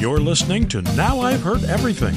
You're 0.00 0.18
listening 0.18 0.66
to 0.68 0.80
Now 0.96 1.20
I've 1.20 1.42
Heard 1.42 1.62
Everything, 1.64 2.14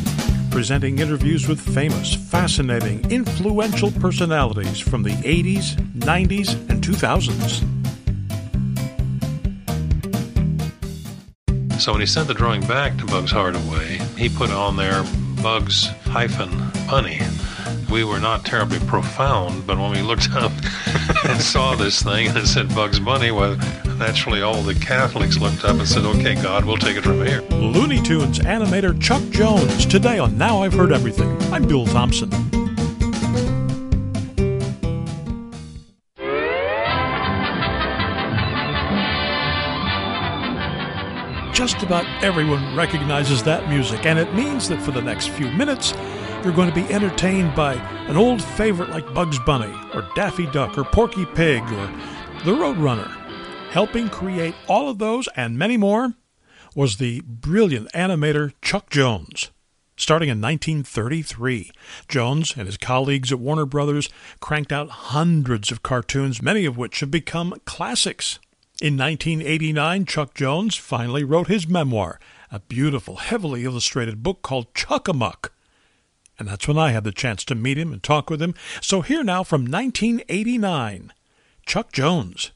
presenting 0.50 1.00
interviews 1.00 1.50
with 1.50 1.60
famous, 1.60 2.16
fascinating, 2.16 3.12
influential 3.12 3.92
personalities 3.92 4.79
from 4.79 5.04
the 5.04 5.10
80s, 5.10 5.76
90s, 5.97 6.54
and 6.69 6.81
2000s. 6.81 7.60
So 11.81 11.92
when 11.92 11.99
he 11.99 12.08
sent 12.08 12.29
the 12.29 12.33
drawing 12.33 12.65
back 12.67 12.97
to 12.99 13.06
Bugs 13.06 13.31
Hardaway, 13.31 13.97
he 14.18 14.29
put 14.29 14.50
on 14.50 14.78
there 14.78 15.04
Bugs 15.42 15.88
hyphen 16.05 16.58
Bunny. 16.90 17.20
We 17.91 18.05
were 18.05 18.22
not 18.22 18.45
terribly 18.45 18.80
profound, 18.88 19.68
but 19.68 19.77
when 19.77 19.91
we 19.91 20.02
looked 20.02 20.31
up 20.36 20.54
and 21.26 21.41
saw 21.41 21.76
this 21.76 22.02
thing 22.02 22.27
and 22.30 22.48
said 22.48 22.73
Bugs 22.76 22.99
Bunny, 22.99 23.31
well, 23.31 23.55
naturally 23.98 24.41
all 24.41 24.62
the 24.62 24.76
Catholics 24.76 25.38
looked 25.38 25.63
up 25.63 25.77
and 25.77 25.88
said, 25.88 26.03
okay, 26.03 26.35
God, 26.35 26.66
we'll 26.66 26.77
take 26.77 26.98
it 26.98 27.03
from 27.03 27.26
here. 27.26 27.41
Looney 27.52 28.02
Tunes 28.02 28.39
animator 28.39 28.99
Chuck 29.02 29.21
Jones, 29.29 29.85
today 29.85 30.20
on 30.20 30.38
Now 30.38 30.63
I've 30.63 30.73
Heard 30.73 30.91
Everything. 30.91 31.35
I'm 31.53 31.67
Bill 31.67 31.85
Thompson. 31.85 32.29
Just 41.53 41.84
about 41.84 42.05
everyone 42.23 42.76
recognizes 42.76 43.43
that 43.43 43.70
music, 43.70 44.05
and 44.05 44.20
it 44.20 44.34
means 44.34 44.67
that 44.67 44.81
for 44.81 44.91
the 44.91 45.01
next 45.01 45.29
few 45.29 45.49
minutes, 45.51 45.93
you're 46.43 46.53
going 46.53 46.70
to 46.70 46.75
be 46.75 46.93
entertained 46.93 47.55
by 47.55 47.75
an 48.07 48.17
old 48.17 48.43
favorite 48.43 48.89
like 48.89 49.13
Bugs 49.13 49.39
Bunny, 49.39 49.73
or 49.93 50.07
Daffy 50.15 50.45
Duck, 50.47 50.77
or 50.77 50.84
Porky 50.84 51.25
Pig, 51.25 51.63
or 51.63 51.88
The 52.43 52.51
Roadrunner. 52.51 53.09
Helping 53.70 54.09
create 54.09 54.53
all 54.67 54.89
of 54.89 54.99
those 54.99 55.27
and 55.35 55.57
many 55.57 55.77
more 55.77 56.13
was 56.75 56.98
the 56.98 57.21
brilliant 57.21 57.91
animator 57.93 58.51
Chuck 58.61 58.89
Jones. 58.89 59.51
Starting 59.95 60.27
in 60.27 60.41
1933, 60.41 61.71
Jones 62.09 62.55
and 62.57 62.65
his 62.65 62.77
colleagues 62.77 63.31
at 63.31 63.40
Warner 63.40 63.65
Brothers 63.65 64.09
cranked 64.40 64.72
out 64.72 64.90
hundreds 64.90 65.72
of 65.72 65.84
cartoons, 65.84 66.42
many 66.42 66.66
of 66.66 66.78
which 66.78 67.00
have 67.00 67.12
become 67.12 67.53
classics. 67.66 68.40
In 68.81 68.98
1989, 68.98 70.06
Chuck 70.06 70.34
Jones 70.34 70.75
finally 70.75 71.23
wrote 71.23 71.48
his 71.48 71.68
memoir, 71.68 72.20
a 72.52 72.59
beautiful, 72.59 73.18
heavily 73.18 73.64
illustrated 73.64 74.23
book 74.23 74.42
called 74.42 74.73
Chuck 74.73 75.08
Amuck. 75.08 75.53
And 76.39 76.48
that's 76.48 76.67
when 76.67 76.78
I 76.78 76.92
had 76.92 77.03
the 77.03 77.12
chance 77.12 77.44
to 77.45 77.56
meet 77.56 77.78
him 77.78 77.94
and 77.94 78.02
talk 78.02 78.30
with 78.30 78.42
him. 78.42 78.56
So 78.81 79.02
here 79.02 79.23
now 79.23 79.44
from 79.44 79.62
1989, 79.62 81.14
Chuck 81.66 81.92
Jones. 81.92 82.52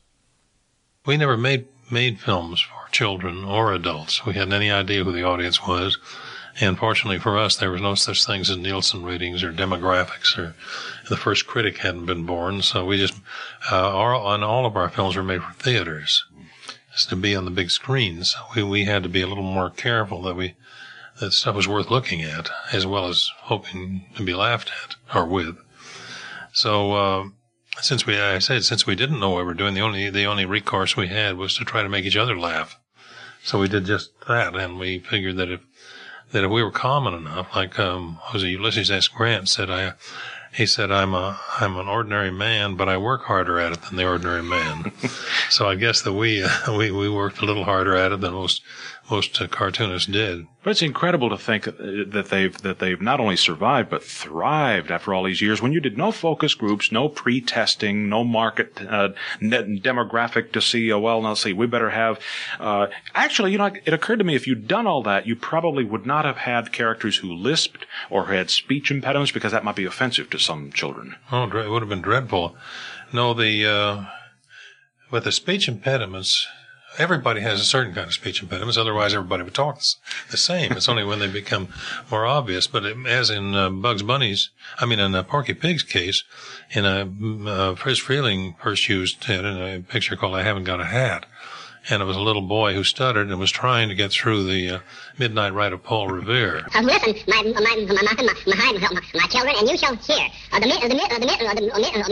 We 1.05 1.17
never 1.17 1.37
made 1.37 1.67
made 1.89 2.19
films 2.19 2.59
for 2.59 2.89
children 2.91 3.45
or 3.45 3.73
adults. 3.73 4.25
We 4.25 4.33
hadn't 4.33 4.53
any 4.53 4.69
idea 4.69 5.03
who 5.03 5.11
the 5.11 5.23
audience 5.23 5.65
was. 5.65 5.97
And 6.59 6.77
fortunately 6.77 7.19
for 7.19 7.37
us, 7.37 7.55
there 7.55 7.71
was 7.71 7.81
no 7.81 7.95
such 7.95 8.25
things 8.25 8.49
as 8.49 8.57
Nielsen 8.57 9.03
ratings 9.03 9.43
or 9.43 9.53
demographics, 9.53 10.37
or 10.37 10.55
the 11.07 11.17
first 11.17 11.45
critic 11.45 11.77
hadn't 11.77 12.07
been 12.07 12.25
born. 12.25 12.63
So 12.63 12.83
we 12.83 12.97
just, 12.97 13.13
uh, 13.71 13.89
all, 13.89 14.33
and 14.33 14.43
all 14.43 14.65
of 14.65 14.75
our 14.75 14.89
films 14.89 15.15
were 15.15 15.23
made 15.23 15.43
for 15.43 15.53
theaters, 15.53 16.25
just 16.91 17.09
to 17.09 17.15
be 17.15 17.35
on 17.35 17.45
the 17.45 17.51
big 17.51 17.69
screens. 17.69 18.35
We, 18.55 18.63
we 18.63 18.85
had 18.85 19.03
to 19.03 19.09
be 19.09 19.21
a 19.21 19.27
little 19.27 19.43
more 19.43 19.69
careful 19.69 20.23
that 20.23 20.35
we, 20.35 20.55
that 21.19 21.31
stuff 21.31 21.55
was 21.55 21.67
worth 21.67 21.89
looking 21.89 22.21
at, 22.21 22.49
as 22.71 22.85
well 22.85 23.07
as 23.07 23.31
hoping 23.41 24.05
to 24.15 24.23
be 24.23 24.33
laughed 24.33 24.71
at 24.83 24.95
or 25.15 25.25
with. 25.25 25.57
So, 26.53 26.93
uh, 26.93 27.23
since 27.79 28.05
we, 28.05 28.19
I 28.19 28.39
said, 28.39 28.63
since 28.63 28.87
we 28.87 28.95
didn't 28.95 29.19
know 29.19 29.31
what 29.31 29.39
we 29.39 29.43
were 29.43 29.53
doing, 29.53 29.73
the 29.73 29.81
only, 29.81 30.09
the 30.09 30.25
only 30.25 30.45
recourse 30.45 30.97
we 30.97 31.07
had 31.07 31.37
was 31.37 31.55
to 31.57 31.65
try 31.65 31.83
to 31.83 31.89
make 31.89 32.05
each 32.05 32.17
other 32.17 32.37
laugh. 32.37 32.79
So 33.43 33.59
we 33.59 33.67
did 33.67 33.85
just 33.85 34.09
that, 34.27 34.55
and 34.55 34.77
we 34.77 34.99
figured 34.99 35.37
that 35.37 35.49
if 35.49 35.61
that 36.33 36.43
if 36.43 36.51
we 36.51 36.61
were 36.61 36.71
common 36.71 37.13
enough, 37.13 37.55
like 37.55 37.79
um, 37.79 38.19
was 38.33 38.43
it 38.43 38.47
Ulysses 38.47 38.91
S. 38.91 39.07
Grant 39.07 39.47
said, 39.47 39.69
I, 39.69 39.93
he 40.53 40.65
said, 40.65 40.91
I'm 40.91 41.13
a 41.13 41.39
I'm 41.59 41.77
an 41.77 41.87
ordinary 41.87 42.31
man, 42.31 42.75
but 42.75 42.89
I 42.89 42.97
work 42.97 43.23
harder 43.23 43.59
at 43.59 43.71
it 43.71 43.81
than 43.83 43.95
the 43.95 44.05
ordinary 44.05 44.43
man. 44.43 44.91
so 45.49 45.69
I 45.69 45.75
guess 45.75 46.01
that 46.01 46.13
we 46.13 46.43
uh, 46.43 46.49
we 46.77 46.91
we 46.91 47.09
worked 47.09 47.41
a 47.41 47.45
little 47.45 47.63
harder 47.63 47.95
at 47.95 48.11
it 48.11 48.21
than 48.21 48.33
most 48.33 48.61
most 49.09 49.41
uh, 49.41 49.47
cartoonists 49.47 50.11
did. 50.11 50.45
But 50.67 50.71
it's 50.71 50.81
incredible 50.81 51.29
to 51.29 51.37
think 51.37 51.63
that 51.63 52.27
they've 52.29 52.61
that 52.61 52.79
they've 52.79 53.01
not 53.01 53.21
only 53.21 53.37
survived 53.37 53.89
but 53.89 54.03
thrived 54.03 54.91
after 54.91 55.13
all 55.13 55.23
these 55.23 55.41
years. 55.41 55.61
When 55.61 55.71
you 55.71 55.79
did 55.79 55.97
no 55.97 56.11
focus 56.11 56.55
groups, 56.55 56.91
no 56.91 57.07
pre-testing, 57.07 58.09
no 58.09 58.25
market 58.25 58.81
uh, 58.81 59.11
demographic 59.41 60.51
to 60.51 60.61
see. 60.61 60.91
Oh 60.91 60.99
well, 60.99 61.21
now 61.21 61.35
see, 61.35 61.53
we 61.53 61.67
better 61.67 61.91
have. 61.91 62.19
Uh, 62.59 62.87
actually, 63.15 63.53
you 63.53 63.57
know, 63.57 63.71
it 63.85 63.93
occurred 63.93 64.19
to 64.19 64.25
me 64.25 64.35
if 64.35 64.45
you'd 64.45 64.67
done 64.67 64.87
all 64.87 65.01
that, 65.03 65.25
you 65.25 65.37
probably 65.37 65.85
would 65.85 66.05
not 66.05 66.25
have 66.25 66.35
had 66.35 66.73
characters 66.73 67.15
who 67.15 67.33
lisped 67.33 67.85
or 68.09 68.25
had 68.25 68.49
speech 68.49 68.91
impediments 68.91 69.31
because 69.31 69.53
that 69.53 69.63
might 69.63 69.77
be 69.77 69.85
offensive 69.85 70.29
to 70.31 70.37
some 70.37 70.73
children. 70.73 71.15
Oh, 71.31 71.43
it 71.45 71.69
would 71.69 71.81
have 71.81 71.87
been 71.87 72.01
dreadful. 72.01 72.57
No, 73.13 73.33
the 73.33 73.65
uh, 73.65 74.05
with 75.11 75.23
the 75.23 75.31
speech 75.31 75.69
impediments 75.69 76.45
everybody 76.97 77.41
has 77.41 77.59
a 77.59 77.65
certain 77.65 77.93
kind 77.93 78.07
of 78.07 78.13
speech 78.13 78.41
impediments. 78.41 78.77
Otherwise, 78.77 79.13
everybody 79.13 79.43
would 79.43 79.53
talk 79.53 79.81
the 80.31 80.37
same. 80.37 80.71
It's 80.73 80.89
only 80.89 81.03
when 81.03 81.19
they 81.19 81.27
become 81.27 81.69
more 82.11 82.25
obvious. 82.25 82.67
But 82.67 82.85
it, 82.85 82.97
as 83.05 83.29
in 83.29 83.55
uh, 83.55 83.69
Bugs 83.69 84.03
Bunny's, 84.03 84.49
I 84.79 84.85
mean, 84.85 84.99
in 84.99 85.15
uh, 85.15 85.23
Porky 85.23 85.53
Pig's 85.53 85.83
case, 85.83 86.23
in 86.71 86.85
a 86.85 87.09
uh, 87.49 87.75
Friz 87.75 87.99
Freleng 87.99 88.59
first 88.59 88.89
used 88.89 89.29
in 89.29 89.45
a 89.45 89.79
picture 89.79 90.15
called 90.15 90.35
"I 90.35 90.43
Haven't 90.43 90.65
Got 90.65 90.81
a 90.81 90.85
Hat." 90.85 91.25
And 91.89 92.01
it 92.01 92.05
was 92.05 92.17
a 92.17 92.21
little 92.21 92.41
boy 92.41 92.73
who 92.73 92.83
stuttered 92.83 93.27
and 93.29 93.39
was 93.39 93.51
trying 93.51 93.89
to 93.89 93.95
get 93.95 94.11
through 94.11 94.43
the 94.45 94.69
uh, 94.69 94.79
Midnight 95.17 95.53
Ride 95.53 95.73
of 95.73 95.83
Paul 95.83 96.07
Revere. 96.07 96.65
Uh, 96.77 96.81
listen, 96.81 97.15
my, 97.27 97.41
my, 97.41 97.59
my, 97.59 97.75
my, 97.87 98.13
my, 98.45 98.77
my, 98.79 99.01
my 99.15 99.27
children, 99.27 99.55
and 99.57 99.67
you 99.67 99.77
shall 99.77 99.95
hear 99.95 100.27
uh, 100.51 100.59
the, 100.59 100.67
the, 100.67 100.87
the, 100.87 100.95
the, 100.95 101.19
the 101.19 101.25
Midnight 101.25 101.41
Ride 101.41 101.57
of 101.63 101.73
Paul 101.73 101.87
Revere. 101.87 102.03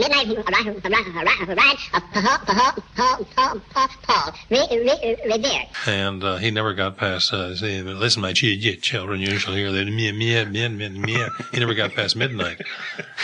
And 5.86 6.24
uh, 6.24 6.36
he 6.36 6.50
never 6.50 6.74
got 6.74 6.96
past, 6.96 7.32
uh, 7.32 7.48
listen, 7.48 8.22
my 8.22 8.32
children, 8.32 9.20
you 9.20 9.38
shall 9.38 9.54
hear 9.54 9.70
meh. 9.70 11.28
He 11.52 11.60
never 11.60 11.74
got 11.74 11.92
past 11.94 12.16
midnight. 12.16 12.60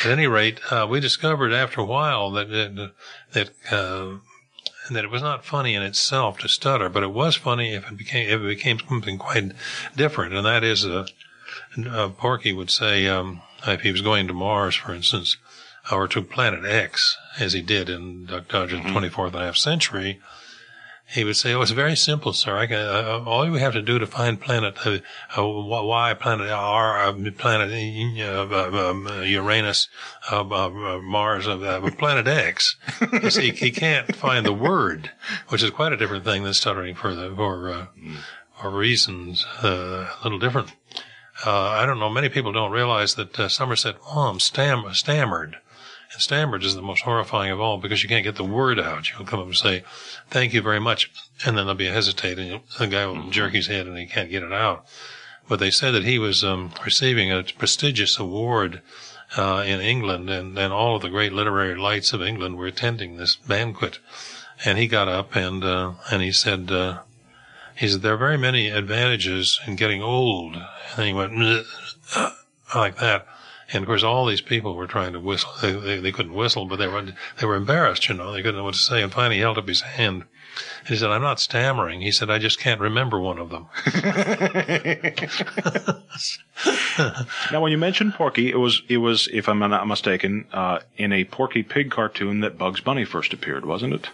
At 0.05 0.11
any 0.11 0.27
rate, 0.27 0.61
uh, 0.71 0.87
we 0.89 1.01
discovered 1.01 1.53
after 1.53 1.81
a 1.81 1.85
while 1.85 2.31
that, 2.33 2.49
that, 2.51 2.93
that 3.33 3.51
uh, 3.73 4.19
that 4.91 5.05
it 5.05 5.11
was 5.11 5.23
not 5.23 5.45
funny 5.45 5.75
in 5.75 5.83
itself 5.83 6.39
to 6.39 6.49
stutter, 6.49 6.89
but 6.89 7.03
it 7.03 7.13
was 7.13 7.37
funny 7.37 7.75
if 7.75 7.91
it 7.91 7.97
became 7.97 8.29
if 8.29 8.41
it 8.41 8.47
became 8.47 8.79
something 8.89 9.19
quite 9.19 9.53
different, 9.97 10.35
and 10.35 10.45
that 10.47 10.65
is, 10.65 10.85
uh, 10.85 11.07
uh, 11.87 12.09
Porky 12.11 12.53
would 12.53 12.71
say 12.71 13.07
um, 13.07 13.43
if 13.67 13.83
he 13.83 13.93
was 13.93 14.01
going 14.01 14.27
to 14.27 14.33
Mars, 14.35 14.75
for 14.75 14.93
instance, 14.93 15.37
or 15.91 16.09
to 16.09 16.23
Planet 16.23 16.65
X, 16.65 17.17
as 17.39 17.53
he 17.53 17.63
did 17.63 17.89
in 17.89 18.27
Duck 18.27 18.49
Dodgers 18.49 18.81
mm-hmm. 18.81 18.97
24th 18.97 19.27
and 19.29 19.37
a 19.37 19.45
half 19.47 19.57
century, 19.57 20.21
he 21.13 21.25
would 21.25 21.37
say, 21.37 21.53
"Oh, 21.53 21.61
it's 21.61 21.73
very 21.73 21.95
simple, 21.95 22.33
sir. 22.33 22.57
I 22.57 22.67
can, 22.67 22.79
uh, 22.79 23.21
uh 23.21 23.25
all 23.27 23.45
you 23.45 23.55
have 23.55 23.75
to 23.75 23.83
do 23.83 23.99
to 23.99 24.07
find 24.07 24.41
planet 24.41 24.79
uh, 24.87 24.99
uh, 25.37 25.47
Y, 25.47 26.15
planet 26.15 26.51
R, 26.51 26.99
uh, 26.99 27.31
planet 27.37 27.71
uh, 27.71 28.25
uh, 28.25 28.47
uh 28.51 28.91
um, 28.91 29.07
Uranus, 29.25 29.89
uh, 30.31 30.43
Mars, 31.03 31.47
planet 31.99 32.27
X. 32.27 32.77
see, 33.29 33.51
he 33.51 33.71
can't 33.71 34.17
find 34.17 34.47
the 34.47 34.55
word, 34.55 35.11
which 35.49 35.63
is 35.63 35.71
quite 35.71 35.93
a 35.93 35.99
different 35.99 36.25
thing 36.25 36.45
than 36.45 36.55
stuttering 36.55 36.95
for 36.95 37.15
the 37.15 37.35
for 37.37 37.89
for 38.59 38.71
reasons 38.71 39.45
a 39.63 40.09
little 40.25 40.39
different. 40.39 40.73
I 41.45 41.85
don't 41.85 41.99
know. 41.99 42.09
Many 42.09 42.31
people 42.31 42.53
don't 42.53 42.71
realize 42.71 43.17
that 43.17 43.51
Somerset 43.51 43.97
Maugham 44.03 44.41
stam- 44.41 44.95
stammered 44.95 45.59
and 46.13 46.21
stammered 46.21 46.65
is 46.65 46.75
the 46.75 46.83
most 46.83 47.03
horrifying 47.03 47.51
of 47.51 47.61
all 47.61 47.79
because 47.79 48.03
you 48.03 48.09
can't 48.09 48.25
get 48.25 48.37
the 48.37 48.45
word 48.45 48.79
out. 48.79 49.11
You'll 49.11 49.27
come 49.27 49.41
up 49.41 49.47
and 49.47 49.57
say, 49.57 49.85
thank 50.29 50.53
you 50.53 50.63
very 50.63 50.81
much. 50.81 51.11
And 51.45 51.57
then 51.57 51.65
there'll 51.67 51.75
be 51.75 51.87
a 51.87 51.93
hesitation. 51.93 52.61
The 52.79 52.87
guy 52.87 53.07
will 53.07 53.31
jerk 53.31 53.53
his 53.53 53.67
head 53.67 53.87
and 53.87 53.97
he 53.97 54.07
can't 54.07 54.31
get 54.31 54.43
it 54.43 54.53
out. 54.53 54.87
But 55.49 55.59
they 55.59 55.71
said 55.71 55.93
that 55.93 56.05
he 56.05 56.19
was 56.19 56.45
um, 56.45 56.73
receiving 56.85 57.33
a 57.33 57.43
prestigious 57.43 58.19
award 58.19 58.81
uh, 59.37 59.65
in 59.67 59.81
England, 59.81 60.31
and, 60.31 60.59
and 60.59 60.73
all 60.73 60.97
of 60.97 61.03
the 61.03 61.09
great 61.09 61.33
literary 61.33 61.75
lights 61.75 62.13
of 62.13 62.23
England 62.23 62.57
were 62.57 62.67
attending 62.67 63.17
this 63.17 63.37
banquet. 63.37 63.99
And 64.65 64.79
he 64.79 64.87
got 64.87 65.09
up 65.09 65.35
and 65.35 65.65
uh, 65.65 65.95
and 66.11 66.23
he 66.23 66.31
said, 66.31 66.71
uh, 66.71 67.01
he 67.75 67.89
said 67.89 68.03
there 68.03 68.15
are 68.15 68.19
very 68.19 68.39
many 68.39 68.69
advantages 68.69 69.61
in 69.67 69.77
getting 69.77 70.03
old. 70.03 70.57
And 70.97 71.07
he 71.07 71.13
went 71.13 71.33
like 72.75 72.97
that. 72.99 73.27
And 73.73 73.83
of 73.83 73.87
course, 73.87 74.03
all 74.03 74.27
these 74.27 74.43
people 74.43 74.75
were 74.75 74.87
trying 74.87 75.15
to 75.15 75.21
whistle. 75.21 75.51
They, 75.63 75.73
they, 75.73 76.01
they, 76.01 76.13
couldn't 76.13 76.35
whistle, 76.35 76.67
but 76.67 76.77
they 76.77 76.87
were 76.87 77.13
they 77.41 77.47
were 77.47 77.57
embarrassed. 77.57 78.09
You 78.09 78.15
know, 78.15 78.33
they 78.33 78.43
couldn't 78.43 78.57
know 78.57 78.65
what 78.65 78.75
to 78.75 78.81
say. 78.81 79.03
And 79.03 79.13
finally, 79.13 79.37
he 79.37 79.41
held 79.41 79.59
up 79.59 79.69
his 79.69 79.81
hand. 79.81 80.25
And 80.81 80.89
he 80.89 80.97
said, 80.97 81.11
"I'm 81.11 81.23
not 81.23 81.41
stammering." 81.41 82.03
He 82.03 82.13
said, 82.13 82.29
"I 82.29 82.39
just 82.39 82.59
can't 82.59 82.81
remember 82.81 83.19
one 83.19 83.39
of 83.39 83.49
them." 83.49 83.69
now, 87.51 87.63
when 87.63 87.73
you 87.73 87.79
mentioned 87.79 88.15
Porky, 88.15 88.51
it 88.51 88.59
was 88.59 88.83
it 88.89 88.99
was, 88.99 89.29
if 89.33 89.49
I'm 89.49 89.59
not 89.59 89.87
mistaken, 89.87 90.47
uh, 90.53 90.81
in 90.97 91.13
a 91.13 91.25
Porky 91.25 91.63
Pig 91.63 91.91
cartoon 91.91 92.41
that 92.41 92.59
Bugs 92.59 92.81
Bunny 92.81 93.07
first 93.07 93.33
appeared, 93.33 93.65
wasn't 93.65 93.95
it? 93.95 94.11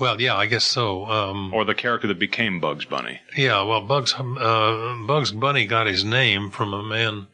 Well, 0.00 0.20
yeah, 0.20 0.36
I 0.36 0.46
guess 0.46 0.64
so. 0.64 1.06
Um, 1.06 1.52
or 1.52 1.64
the 1.64 1.74
character 1.74 2.08
that 2.08 2.18
became 2.18 2.60
Bugs 2.60 2.86
Bunny. 2.86 3.20
Yeah, 3.36 3.62
well, 3.62 3.82
Bugs 3.82 4.14
uh, 4.14 4.96
Bugs 5.06 5.32
Bunny 5.32 5.66
got 5.66 5.86
his 5.86 6.02
name 6.02 6.50
from 6.50 6.72
a 6.72 6.82
man 6.82 7.26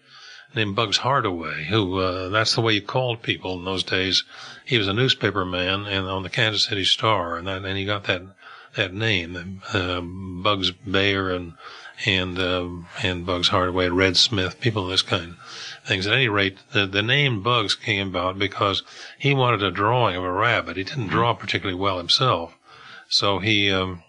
named 0.54 0.74
Bugs 0.74 0.98
Hardaway, 0.98 1.64
who 1.64 1.98
uh, 1.98 2.28
that's 2.28 2.54
the 2.54 2.60
way 2.60 2.72
you 2.74 2.82
called 2.82 3.22
people 3.22 3.54
in 3.54 3.64
those 3.64 3.82
days. 3.82 4.24
He 4.64 4.78
was 4.78 4.88
a 4.88 4.92
newspaper 4.92 5.44
man 5.44 5.86
and 5.86 6.06
on 6.06 6.22
the 6.22 6.30
Kansas 6.30 6.64
City 6.64 6.84
Star, 6.84 7.36
and 7.36 7.46
that 7.46 7.64
and 7.64 7.78
he 7.78 7.84
got 7.84 8.04
that 8.04 8.22
that 8.76 8.94
name, 8.94 9.62
uh, 9.72 10.00
Bugs 10.00 10.70
Baer 10.70 11.30
and 11.30 11.54
and 12.06 12.38
uh, 12.38 12.68
and 13.02 13.26
Bugs 13.26 13.48
Hardaway, 13.48 13.88
Red 13.88 14.16
Smith, 14.16 14.60
people 14.60 14.84
of 14.84 14.90
this 14.90 15.02
kind 15.02 15.36
things. 15.84 16.06
At 16.06 16.14
any 16.14 16.28
rate, 16.28 16.58
the, 16.72 16.86
the 16.86 17.02
name 17.02 17.42
Bugs 17.42 17.74
came 17.74 18.08
about 18.08 18.38
because 18.38 18.82
he 19.18 19.34
wanted 19.34 19.62
a 19.62 19.70
drawing 19.70 20.16
of 20.16 20.24
a 20.24 20.30
rabbit. 20.30 20.76
He 20.76 20.84
didn't 20.84 21.08
draw 21.08 21.34
particularly 21.34 21.78
well 21.78 21.98
himself, 21.98 22.56
so 23.08 23.38
he 23.38 23.72
um, 23.72 24.02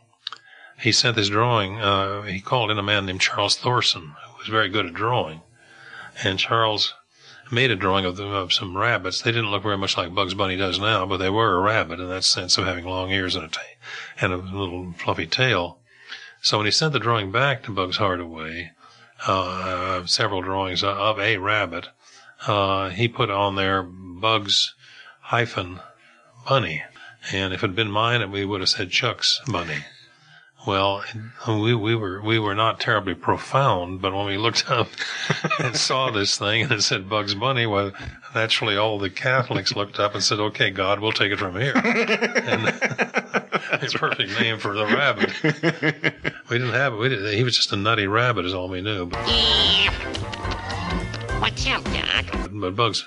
he 0.80 0.92
sent 0.92 1.16
this 1.16 1.30
drawing. 1.30 1.80
Uh, 1.80 2.24
he 2.24 2.40
called 2.40 2.72
in 2.72 2.78
a 2.78 2.84
man 2.84 3.06
named 3.06 3.22
Charles 3.22 3.58
Thorson, 3.58 4.14
who 4.26 4.38
was 4.38 4.48
very 4.48 4.70
good 4.70 4.86
at 4.86 4.94
drawing, 4.94 5.42
and 6.24 6.40
Charles 6.40 6.94
made 7.52 7.72
a 7.72 7.76
drawing 7.76 8.06
of, 8.06 8.18
them, 8.18 8.32
of 8.32 8.54
some 8.54 8.78
rabbits. 8.78 9.22
They 9.22 9.32
didn't 9.32 9.52
look 9.52 9.64
very 9.64 9.78
much 9.78 9.98
like 9.98 10.14
Bugs 10.14 10.34
Bunny 10.34 10.56
does 10.56 10.80
now, 10.80 11.06
but 11.06 11.18
they 11.18 11.30
were 11.30 11.56
a 11.56 11.62
rabbit 11.62 12.00
in 12.00 12.10
that 12.10 12.24
sense 12.24 12.58
of 12.58 12.66
having 12.66 12.86
long 12.86 13.12
ears 13.12 13.36
and 13.36 13.46
a, 13.46 13.48
ta- 13.48 13.62
and 14.22 14.34
a 14.34 14.38
little 14.38 14.94
fluffy 14.98 15.26
tail. 15.26 15.80
So 16.42 16.58
when 16.58 16.66
he 16.66 16.72
sent 16.72 16.94
the 16.94 17.00
drawing 17.00 17.32
back 17.32 17.64
to 17.64 17.72
Bugs 17.72 17.98
Hardaway, 17.98 18.72
uh, 19.28 20.06
several 20.06 20.42
drawings 20.42 20.84
of 20.84 21.20
a 21.20 21.38
rabbit, 21.38 21.90
uh, 22.48 22.90
he 22.90 23.08
put 23.08 23.30
on 23.30 23.56
there 23.56 23.84
Bugs 23.84 24.74
hyphen 25.22 25.80
Bunny. 26.48 26.84
And 27.32 27.54
if 27.54 27.64
it 27.64 27.68
had 27.68 27.76
been 27.76 27.92
mine, 27.92 28.32
we 28.32 28.46
would 28.46 28.62
have 28.62 28.70
said 28.70 28.92
Chuck's 28.92 29.42
Bunny. 29.48 29.86
Well, 30.68 31.04
we, 31.48 31.74
we 31.74 31.96
were 31.96 32.22
we 32.22 32.38
were 32.38 32.54
not 32.54 32.80
terribly 32.80 33.16
profound, 33.16 34.02
but 34.02 34.14
when 34.14 34.26
we 34.26 34.38
looked 34.38 34.70
up 34.70 34.90
and 35.60 35.76
saw 35.76 36.12
this 36.12 36.38
thing 36.38 36.64
and 36.64 36.72
it 36.74 36.82
said 36.82 37.10
Bugs 37.10 37.34
Bunny, 37.34 37.66
well, 37.66 37.92
naturally 38.36 38.76
all 38.76 39.00
the 39.00 39.10
Catholics 39.10 39.76
looked 39.76 40.00
up 40.00 40.14
and 40.14 40.24
said, 40.24 40.40
"Okay, 40.40 40.70
God, 40.70 41.00
we'll 41.00 41.14
take 41.14 41.32
it 41.32 41.40
from 41.40 41.56
here." 41.56 41.74
and 41.76 42.68
the 43.82 43.96
perfect 43.98 44.40
name 44.40 44.60
for 44.60 44.74
the 44.74 44.86
rabbit. 44.86 45.32
We 46.50 46.58
didn't 46.58 46.74
have 46.74 46.94
it. 46.94 46.98
We 46.98 47.10
didn't, 47.10 47.34
he 47.34 47.44
was 47.44 47.56
just 47.56 47.72
a 47.72 47.78
nutty 47.78 48.08
rabbit, 48.08 48.46
is 48.46 48.54
all 48.54 48.68
we 48.68 48.82
knew. 48.82 49.06
But, 49.06 49.20
What's 51.40 51.66
up, 51.68 51.84
Doc? 51.86 52.50
but 52.52 52.76
Bugs, 52.76 53.06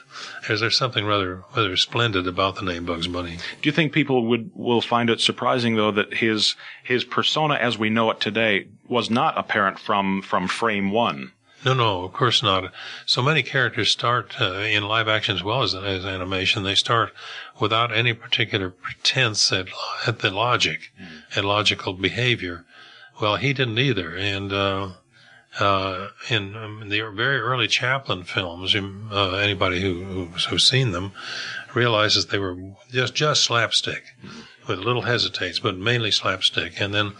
is 0.49 0.61
there 0.61 0.71
something 0.71 1.05
rather 1.05 1.45
rather 1.55 1.77
splendid 1.77 2.27
about 2.27 2.57
the 2.57 2.63
name 2.63 2.87
Bugs 2.87 3.07
Bunny. 3.07 3.37
Do 3.61 3.69
you 3.69 3.73
think 3.73 3.93
people 3.93 4.27
would 4.27 4.51
will 4.55 4.81
find 4.81 5.11
it 5.11 5.21
surprising 5.21 5.77
though 5.77 5.91
that 5.91 6.15
his 6.15 6.57
his 6.83 7.05
persona 7.05 7.55
as 7.55 7.79
we 7.79 7.91
know 7.91 8.11
it 8.11 8.21
today 8.21 8.69
was 8.89 9.11
not 9.11 9.37
apparent 9.37 9.79
from 9.79 10.23
from 10.23 10.49
frame 10.49 10.91
one? 10.91 11.33
No, 11.65 11.75
no, 11.75 12.05
of 12.05 12.13
course 12.13 12.43
not. 12.43 12.73
So 13.07 13.23
many 13.23 13.43
characters 13.43 13.91
start 13.91 14.41
uh, 14.41 14.55
in 14.55 14.83
live 14.85 15.09
action 15.09 15.37
as 15.37 15.45
well 15.45 15.63
as, 15.63 15.75
as 15.75 16.05
animation. 16.05 16.65
They 16.65 16.75
start 16.75 17.13
without 17.61 17.95
any 17.95 18.15
particular 18.15 18.71
pretense 18.71 19.53
at, 19.53 19.69
at 20.07 20.19
the 20.19 20.31
logic, 20.31 20.91
mm. 21.01 21.37
at 21.37 21.45
logical 21.45 21.93
behavior. 21.93 22.65
Well, 23.21 23.37
he 23.37 23.53
didn't 23.53 23.79
either. 23.79 24.17
And, 24.17 24.53
uh, 24.53 24.89
uh, 25.61 26.09
in, 26.31 26.57
um, 26.57 26.89
the 26.89 27.01
very 27.15 27.39
early 27.39 27.69
Chaplin 27.69 28.25
films, 28.25 28.75
um, 28.75 29.09
uh, 29.13 29.37
anybody 29.37 29.81
who, 29.81 30.27
who's, 30.27 30.67
seen 30.67 30.93
them 30.93 31.13
realizes 31.75 32.27
they 32.27 32.39
were 32.39 32.57
just, 32.91 33.15
just 33.15 33.45
slapstick. 33.45 34.05
With 34.69 34.79
little 34.79 35.03
hesitates, 35.03 35.59
but 35.59 35.77
mainly 35.77 36.13
slapstick. 36.13 36.81
And 36.81 36.95
then, 36.95 37.15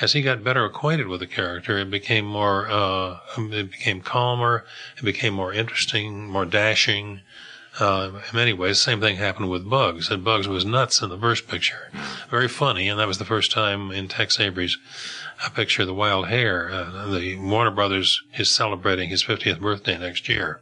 as 0.00 0.14
he 0.14 0.20
got 0.20 0.42
better 0.42 0.64
acquainted 0.64 1.06
with 1.06 1.20
the 1.20 1.28
character, 1.28 1.78
it 1.78 1.92
became 1.92 2.26
more, 2.26 2.68
uh, 2.68 3.20
it 3.36 3.70
became 3.70 4.00
calmer, 4.00 4.64
it 4.96 5.04
became 5.04 5.32
more 5.32 5.52
interesting, 5.52 6.26
more 6.26 6.44
dashing. 6.44 7.20
Uh, 7.78 8.10
in 8.14 8.36
many 8.36 8.52
ways, 8.52 8.78
the 8.78 8.90
same 8.90 9.00
thing 9.00 9.14
happened 9.14 9.48
with 9.48 9.70
Bugs. 9.70 10.08
That 10.08 10.24
Bugs 10.24 10.48
was 10.48 10.64
nuts 10.64 11.00
in 11.00 11.08
the 11.08 11.16
first 11.16 11.46
picture, 11.46 11.92
very 12.30 12.48
funny, 12.48 12.88
and 12.88 12.98
that 12.98 13.06
was 13.06 13.18
the 13.18 13.24
first 13.24 13.52
time 13.52 13.92
in 13.92 14.08
Tex 14.08 14.40
Avery's 14.40 14.76
uh, 15.44 15.48
picture, 15.50 15.82
of 15.82 15.88
The 15.88 15.94
Wild 15.94 16.28
Hare. 16.28 16.70
Uh, 16.70 17.06
the 17.08 17.36
Warner 17.36 17.70
Brothers 17.70 18.22
is 18.36 18.50
celebrating 18.50 19.08
his 19.08 19.24
50th 19.24 19.60
birthday 19.60 19.98
next 19.98 20.28
year. 20.28 20.60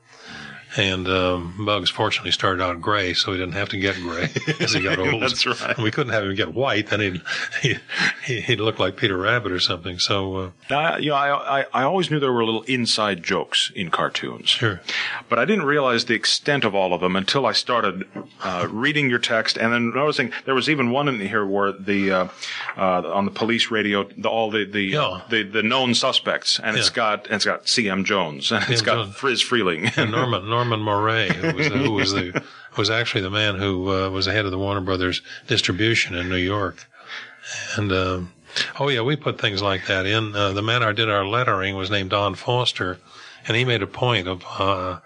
And 0.76 1.08
um, 1.08 1.64
Bugs 1.64 1.88
fortunately 1.90 2.32
started 2.32 2.62
out 2.62 2.80
gray, 2.80 3.14
so 3.14 3.32
he 3.32 3.38
didn't 3.38 3.54
have 3.54 3.70
to 3.70 3.78
get 3.78 3.96
gray 3.96 4.28
as 4.60 4.72
he 4.72 4.82
got 4.82 4.98
old. 4.98 5.22
That's 5.22 5.46
right. 5.46 5.76
And 5.76 5.84
we 5.84 5.90
couldn't 5.90 6.12
have 6.12 6.24
him 6.24 6.34
get 6.34 6.52
white; 6.52 6.88
then 6.88 7.00
he'd 7.00 7.78
he, 8.24 8.40
he'd 8.40 8.60
look 8.60 8.78
like 8.78 8.96
Peter 8.96 9.16
Rabbit 9.16 9.52
or 9.52 9.60
something. 9.60 9.98
So, 9.98 10.36
uh, 10.36 10.50
now, 10.68 10.96
you 10.98 11.10
know, 11.10 11.16
I, 11.16 11.60
I 11.60 11.64
I 11.72 11.82
always 11.84 12.10
knew 12.10 12.20
there 12.20 12.32
were 12.32 12.44
little 12.44 12.62
inside 12.62 13.22
jokes 13.22 13.72
in 13.74 13.90
cartoons. 13.90 14.50
Sure. 14.50 14.80
But 15.28 15.38
I 15.38 15.44
didn't 15.44 15.64
realize 15.64 16.06
the 16.06 16.14
extent 16.14 16.64
of 16.64 16.74
all 16.74 16.92
of 16.92 17.00
them 17.00 17.16
until 17.16 17.46
I 17.46 17.52
started 17.52 18.06
uh, 18.42 18.68
reading 18.70 19.08
your 19.08 19.18
text, 19.18 19.56
and 19.56 19.72
then 19.72 19.94
noticing 19.94 20.32
there 20.44 20.54
was 20.54 20.68
even 20.68 20.90
one 20.90 21.08
in 21.08 21.20
here 21.20 21.46
where 21.46 21.72
the 21.72 22.10
uh, 22.10 22.28
uh 22.76 23.02
on 23.14 23.24
the 23.24 23.30
police 23.30 23.70
radio, 23.70 24.04
the, 24.18 24.28
all 24.28 24.50
the 24.50 24.64
the, 24.64 24.82
yeah. 24.82 25.22
the 25.30 25.42
the 25.42 25.62
known 25.62 25.94
suspects, 25.94 26.60
and 26.62 26.76
yeah. 26.76 26.80
it's 26.80 26.90
got 26.90 27.26
and 27.26 27.36
it's 27.36 27.44
got 27.46 27.66
C.M. 27.66 28.04
Jones, 28.04 28.52
and 28.52 28.64
it's 28.68 28.82
got 28.82 29.04
Jones. 29.04 29.16
Friz 29.16 29.42
Freleng, 29.42 29.96
and 29.96 30.10
Norman 30.10 30.48
Norman 30.56 30.65
Norman 30.68 30.84
Moray, 30.84 31.32
who 31.32 31.56
was, 31.56 31.66
who 31.68 31.90
was 31.92 32.12
the 32.12 32.42
was 32.76 32.90
actually 32.90 33.20
the 33.20 33.30
man 33.30 33.54
who 33.54 33.88
uh, 33.92 34.10
was 34.10 34.26
the 34.26 34.32
head 34.32 34.44
of 34.44 34.50
the 34.50 34.58
Warner 34.58 34.80
Brothers 34.80 35.22
distribution 35.46 36.16
in 36.16 36.28
New 36.28 36.36
York. 36.36 36.88
And 37.76 37.92
um, 37.92 38.32
oh 38.80 38.88
yeah, 38.88 39.02
we 39.02 39.14
put 39.14 39.40
things 39.40 39.62
like 39.62 39.86
that 39.86 40.06
in. 40.06 40.34
Uh, 40.34 40.52
the 40.52 40.62
man 40.62 40.82
who 40.82 40.92
did 40.92 41.08
our 41.08 41.24
lettering 41.24 41.76
was 41.76 41.88
named 41.88 42.10
Don 42.10 42.34
Foster, 42.34 42.98
and 43.46 43.56
he 43.56 43.64
made 43.64 43.80
a 43.80 43.86
point 43.86 44.26
of 44.26 44.44
uh, 44.58 44.98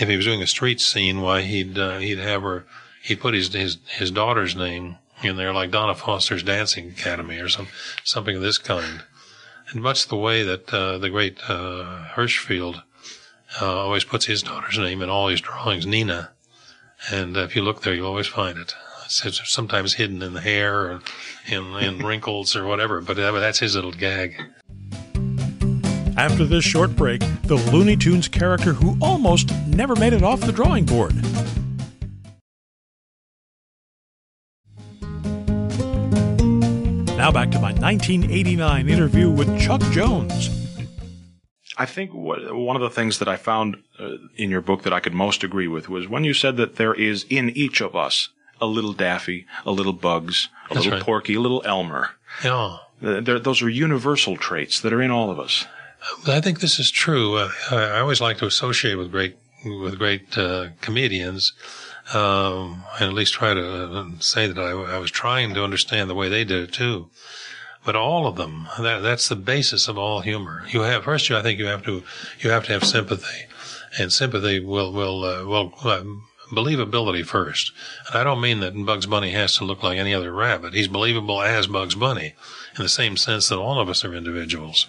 if 0.00 0.08
he 0.08 0.16
was 0.16 0.24
doing 0.24 0.42
a 0.42 0.48
street 0.48 0.80
scene, 0.80 1.20
why 1.20 1.42
he'd 1.42 1.78
uh, 1.78 1.98
he'd 1.98 2.18
have 2.18 2.42
her 2.42 2.66
he'd 3.04 3.20
put 3.20 3.34
his 3.34 3.52
his 3.52 3.78
his 3.86 4.10
daughter's 4.10 4.56
name 4.56 4.96
in 5.22 5.36
there, 5.36 5.52
like 5.52 5.70
Donna 5.70 5.94
Foster's 5.94 6.42
Dancing 6.42 6.88
Academy 6.88 7.38
or 7.38 7.48
some 7.48 7.68
something 8.02 8.34
of 8.34 8.42
this 8.42 8.58
kind. 8.58 9.04
And 9.70 9.80
much 9.80 10.08
the 10.08 10.16
way 10.16 10.42
that 10.42 10.74
uh, 10.74 10.98
the 10.98 11.10
great 11.10 11.38
uh, 11.48 12.06
Hirschfeld 12.14 12.82
uh, 13.60 13.82
always 13.82 14.04
puts 14.04 14.26
his 14.26 14.42
daughter's 14.42 14.78
name 14.78 15.02
in 15.02 15.08
all 15.08 15.28
his 15.28 15.40
drawings, 15.40 15.86
Nina. 15.86 16.30
And 17.10 17.36
uh, 17.36 17.40
if 17.40 17.56
you 17.56 17.62
look 17.62 17.82
there, 17.82 17.94
you'll 17.94 18.06
always 18.06 18.26
find 18.26 18.58
it. 18.58 18.74
It's 19.06 19.50
sometimes 19.50 19.94
hidden 19.94 20.22
in 20.22 20.34
the 20.34 20.40
hair 20.40 20.80
or 20.80 21.00
in, 21.46 21.64
in 21.76 21.98
wrinkles 22.06 22.54
or 22.54 22.66
whatever, 22.66 23.00
but 23.00 23.16
that's 23.16 23.58
his 23.58 23.74
little 23.74 23.92
gag. 23.92 24.36
After 26.16 26.44
this 26.44 26.64
short 26.64 26.96
break, 26.96 27.20
the 27.44 27.54
Looney 27.72 27.96
Tunes 27.96 28.26
character 28.26 28.72
who 28.72 28.98
almost 29.00 29.52
never 29.68 29.94
made 29.94 30.12
it 30.12 30.22
off 30.22 30.40
the 30.40 30.52
drawing 30.52 30.84
board. 30.84 31.14
Now 37.16 37.30
back 37.30 37.50
to 37.52 37.58
my 37.60 37.72
1989 37.72 38.88
interview 38.88 39.30
with 39.30 39.60
Chuck 39.60 39.80
Jones. 39.92 40.57
I 41.78 41.86
think 41.86 42.12
what, 42.12 42.54
one 42.54 42.74
of 42.74 42.82
the 42.82 42.90
things 42.90 43.20
that 43.20 43.28
I 43.28 43.36
found 43.36 43.76
uh, 44.00 44.16
in 44.36 44.50
your 44.50 44.60
book 44.60 44.82
that 44.82 44.92
I 44.92 44.98
could 44.98 45.14
most 45.14 45.44
agree 45.44 45.68
with 45.68 45.88
was 45.88 46.08
when 46.08 46.24
you 46.24 46.34
said 46.34 46.56
that 46.56 46.76
there 46.76 46.92
is 46.92 47.24
in 47.30 47.50
each 47.50 47.80
of 47.80 47.94
us 47.94 48.30
a 48.60 48.66
little 48.66 48.92
Daffy, 48.92 49.46
a 49.64 49.70
little 49.70 49.92
Bugs, 49.92 50.48
a 50.70 50.74
That's 50.74 50.84
little 50.84 50.98
right. 50.98 51.06
Porky, 51.06 51.34
a 51.34 51.40
little 51.40 51.62
Elmer. 51.64 52.10
Yeah. 52.42 52.78
Uh, 53.00 53.20
those 53.20 53.62
are 53.62 53.68
universal 53.68 54.36
traits 54.36 54.80
that 54.80 54.92
are 54.92 55.00
in 55.00 55.12
all 55.12 55.30
of 55.30 55.38
us. 55.38 55.66
I 56.26 56.40
think 56.40 56.58
this 56.60 56.80
is 56.80 56.90
true. 56.90 57.36
Uh, 57.36 57.50
I 57.70 58.00
always 58.00 58.20
like 58.20 58.38
to 58.38 58.46
associate 58.46 58.96
with 58.96 59.12
great 59.12 59.36
with 59.64 59.98
great 59.98 60.38
uh, 60.38 60.68
comedians, 60.80 61.52
um, 62.14 62.84
and 62.98 63.08
at 63.08 63.12
least 63.12 63.34
try 63.34 63.54
to 63.54 63.98
uh, 63.98 64.06
say 64.20 64.46
that 64.46 64.58
I, 64.58 64.70
I 64.70 64.98
was 64.98 65.10
trying 65.10 65.54
to 65.54 65.64
understand 65.64 66.08
the 66.08 66.14
way 66.14 66.28
they 66.28 66.44
did 66.44 66.68
it 66.68 66.72
too 66.72 67.10
but 67.84 67.96
all 67.96 68.26
of 68.26 68.36
them. 68.36 68.68
That, 68.78 69.00
that's 69.00 69.28
the 69.28 69.36
basis 69.36 69.88
of 69.88 69.98
all 69.98 70.20
humor. 70.20 70.64
You 70.68 70.82
have 70.82 71.04
first, 71.04 71.28
you 71.28 71.36
I 71.36 71.42
think 71.42 71.58
you 71.58 71.66
have 71.66 71.84
to 71.84 72.02
you 72.40 72.50
have 72.50 72.64
to 72.64 72.72
have 72.72 72.84
sympathy, 72.84 73.46
and 73.98 74.12
sympathy 74.12 74.60
will 74.60 74.92
will 74.92 75.24
uh, 75.24 75.44
will 75.44 75.72
uh, 75.84 76.02
believability 76.50 77.24
first. 77.24 77.72
And 78.08 78.16
I 78.16 78.24
don't 78.24 78.40
mean 78.40 78.60
that 78.60 78.74
Bugs 78.84 79.06
Bunny 79.06 79.30
has 79.32 79.56
to 79.56 79.64
look 79.64 79.82
like 79.82 79.98
any 79.98 80.14
other 80.14 80.32
rabbit. 80.32 80.74
He's 80.74 80.88
believable 80.88 81.42
as 81.42 81.66
Bugs 81.66 81.94
Bunny, 81.94 82.34
in 82.76 82.82
the 82.82 82.88
same 82.88 83.16
sense 83.16 83.48
that 83.48 83.58
all 83.58 83.80
of 83.80 83.88
us 83.88 84.04
are 84.04 84.14
individuals. 84.14 84.86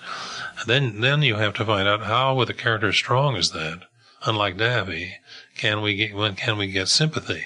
Then 0.65 1.01
then 1.01 1.21
you 1.21 1.35
have 1.35 1.53
to 1.55 1.65
find 1.65 1.87
out 1.87 2.03
how, 2.03 2.35
with 2.35 2.49
a 2.49 2.53
character 2.53 2.89
as 2.89 2.95
strong 2.95 3.35
as 3.35 3.51
that, 3.51 3.83
unlike 4.25 4.57
Daffy, 4.57 5.15
can 5.57 5.81
we 5.81 5.95
get 5.95 6.15
when 6.15 6.35
can 6.35 6.57
we 6.57 6.67
get 6.67 6.87
sympathy? 6.87 7.45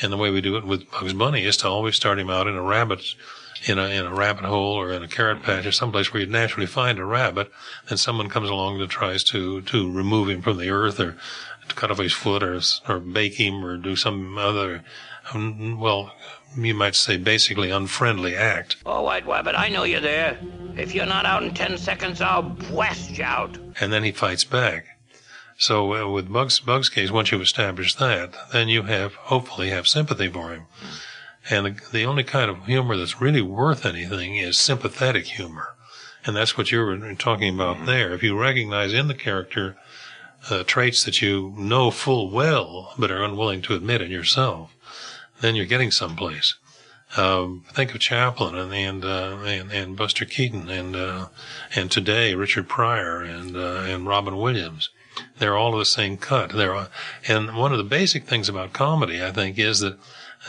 And 0.00 0.12
the 0.12 0.16
way 0.16 0.30
we 0.30 0.40
do 0.40 0.56
it 0.56 0.64
with 0.64 0.90
Bugs 0.90 1.12
Bunny 1.12 1.44
is 1.44 1.56
to 1.58 1.68
always 1.68 1.96
start 1.96 2.18
him 2.18 2.30
out 2.30 2.46
in 2.46 2.54
a 2.54 2.62
rabbit's 2.62 3.14
in 3.66 3.78
a 3.78 3.88
in 3.88 4.06
a 4.06 4.14
rabbit 4.14 4.44
hole 4.44 4.74
or 4.74 4.92
in 4.92 5.02
a 5.02 5.08
carrot 5.08 5.42
patch 5.42 5.66
or 5.66 5.72
someplace 5.72 6.12
where 6.12 6.20
you'd 6.20 6.30
naturally 6.30 6.66
find 6.66 6.98
a 6.98 7.04
rabbit, 7.04 7.50
then 7.88 7.98
someone 7.98 8.28
comes 8.28 8.50
along 8.50 8.78
that 8.78 8.90
tries 8.90 9.22
to 9.24 9.60
to 9.62 9.90
remove 9.90 10.28
him 10.28 10.42
from 10.42 10.58
the 10.58 10.70
earth 10.70 10.98
or 10.98 11.16
to 11.68 11.74
cut 11.74 11.90
off 11.90 11.98
his 11.98 12.12
foot 12.12 12.42
or 12.42 12.60
or 12.88 12.98
bake 12.98 13.34
him 13.34 13.64
or 13.64 13.76
do 13.76 13.94
some 13.94 14.36
other 14.38 14.82
um, 15.32 15.78
well 15.78 16.12
you 16.56 16.74
might 16.74 16.94
say, 16.94 17.16
basically 17.16 17.70
unfriendly 17.70 18.36
act. 18.36 18.76
Oh, 18.84 19.02
White 19.02 19.26
Rabbit, 19.26 19.54
I 19.56 19.68
know 19.68 19.84
you're 19.84 20.00
there. 20.00 20.38
If 20.76 20.94
you're 20.94 21.06
not 21.06 21.26
out 21.26 21.42
in 21.42 21.54
ten 21.54 21.78
seconds, 21.78 22.20
I'll 22.20 22.42
blast 22.42 23.18
you 23.18 23.24
out. 23.24 23.56
And 23.80 23.92
then 23.92 24.04
he 24.04 24.12
fights 24.12 24.44
back. 24.44 24.98
So 25.62 25.94
uh, 25.94 26.08
with 26.08 26.32
Bugs, 26.32 26.58
Bugs' 26.58 26.88
case, 26.88 27.12
once 27.12 27.30
you've 27.30 27.40
established 27.40 28.00
that, 28.00 28.34
then 28.50 28.68
you 28.68 28.82
have, 28.82 29.14
hopefully, 29.14 29.70
have 29.70 29.86
sympathy 29.86 30.26
for 30.26 30.50
him. 30.50 30.66
And 31.48 31.66
the, 31.66 31.80
the 31.92 32.04
only 32.04 32.24
kind 32.24 32.50
of 32.50 32.66
humor 32.66 32.96
that's 32.96 33.20
really 33.20 33.42
worth 33.42 33.86
anything 33.86 34.34
is 34.34 34.58
sympathetic 34.58 35.24
humor. 35.24 35.76
And 36.26 36.34
that's 36.34 36.58
what 36.58 36.72
you 36.72 36.80
were 36.80 37.14
talking 37.14 37.54
about 37.54 37.86
there. 37.86 38.12
If 38.12 38.24
you 38.24 38.36
recognize 38.36 38.92
in 38.92 39.06
the 39.06 39.14
character 39.14 39.76
uh, 40.50 40.64
traits 40.64 41.04
that 41.04 41.22
you 41.22 41.54
know 41.56 41.92
full 41.92 42.28
well, 42.28 42.92
but 42.98 43.12
are 43.12 43.22
unwilling 43.22 43.62
to 43.62 43.76
admit 43.76 44.00
in 44.00 44.10
yourself, 44.10 44.74
then 45.42 45.54
you're 45.54 45.64
getting 45.64 45.92
someplace. 45.92 46.56
Um, 47.16 47.66
think 47.72 47.94
of 47.94 48.00
Chaplin 48.00 48.56
and 48.56 48.74
and, 48.74 49.04
uh, 49.04 49.38
and 49.44 49.70
and 49.70 49.96
Buster 49.96 50.24
Keaton 50.24 50.68
and 50.68 50.96
uh, 50.96 51.28
and 51.72 51.88
today 51.88 52.34
Richard 52.34 52.68
Pryor 52.68 53.22
and 53.22 53.56
uh, 53.56 53.84
and 53.86 54.08
Robin 54.08 54.36
Williams. 54.36 54.90
They're 55.38 55.56
all 55.56 55.72
of 55.72 55.78
the 55.78 55.84
same 55.84 56.16
cut. 56.16 56.52
They're 56.52 56.88
and 57.28 57.56
one 57.56 57.72
of 57.72 57.78
the 57.78 57.84
basic 57.84 58.24
things 58.24 58.48
about 58.48 58.72
comedy, 58.72 59.22
I 59.22 59.32
think, 59.32 59.58
is 59.58 59.80
that 59.80 59.98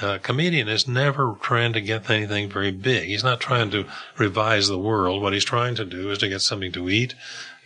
a 0.01 0.19
comedian 0.19 0.67
is 0.67 0.87
never 0.87 1.35
trying 1.41 1.73
to 1.73 1.81
get 1.81 2.09
anything 2.09 2.49
very 2.49 2.71
big. 2.71 3.07
He's 3.07 3.23
not 3.23 3.39
trying 3.39 3.69
to 3.71 3.85
revise 4.17 4.67
the 4.67 4.79
world. 4.79 5.21
What 5.21 5.33
he's 5.33 5.45
trying 5.45 5.75
to 5.75 5.85
do 5.85 6.09
is 6.09 6.17
to 6.19 6.29
get 6.29 6.41
something 6.41 6.71
to 6.71 6.89
eat, 6.89 7.13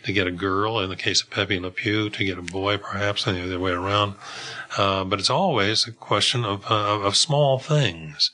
to 0.04 0.12
get 0.12 0.26
a 0.26 0.32
girl, 0.32 0.78
in 0.80 0.90
the 0.90 0.96
case 0.96 1.22
of 1.22 1.30
Pepe 1.30 1.58
Le 1.58 1.70
Pew, 1.70 2.10
to 2.10 2.24
get 2.24 2.38
a 2.38 2.42
boy, 2.42 2.76
perhaps, 2.76 3.26
and 3.26 3.36
the 3.36 3.44
other 3.44 3.58
way 3.58 3.72
around. 3.72 4.14
Uh, 4.76 5.04
but 5.04 5.18
it's 5.18 5.30
always 5.30 5.86
a 5.86 5.92
question 5.92 6.44
of, 6.44 6.70
uh, 6.70 7.00
of 7.00 7.16
small 7.16 7.58
things. 7.58 8.30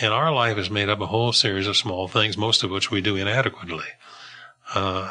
And 0.00 0.12
our 0.12 0.32
life 0.32 0.58
is 0.58 0.70
made 0.70 0.88
up 0.88 0.98
of 0.98 1.02
a 1.02 1.06
whole 1.06 1.32
series 1.32 1.66
of 1.66 1.76
small 1.76 2.08
things, 2.08 2.36
most 2.36 2.62
of 2.62 2.70
which 2.70 2.90
we 2.90 3.00
do 3.00 3.16
inadequately. 3.16 3.88
Uh, 4.74 5.10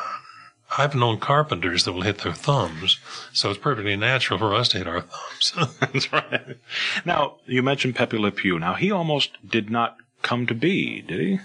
I've 0.77 0.93
known 0.93 1.19
carpenters 1.19 1.85
that 1.85 1.93
will 1.93 2.03
hit 2.03 2.19
their 2.19 2.33
thumbs, 2.33 2.99
so 3.33 3.49
it's 3.49 3.59
perfectly 3.59 3.95
natural 3.95 4.38
for 4.38 4.53
us 4.53 4.69
to 4.69 4.77
hit 4.77 4.88
our 4.88 5.01
thumbs. 5.01 5.77
That's 5.79 6.13
right. 6.13 6.57
Now, 7.05 7.38
you 7.45 7.63
mentioned 7.63 7.95
Pepe 7.95 8.17
Le 8.17 8.31
Pew. 8.31 8.59
Now, 8.59 8.75
he 8.75 8.91
almost 8.91 9.31
did 9.47 9.69
not 9.69 9.97
come 10.21 10.45
to 10.47 10.53
be, 10.53 11.01
did 11.01 11.19
he? 11.19 11.39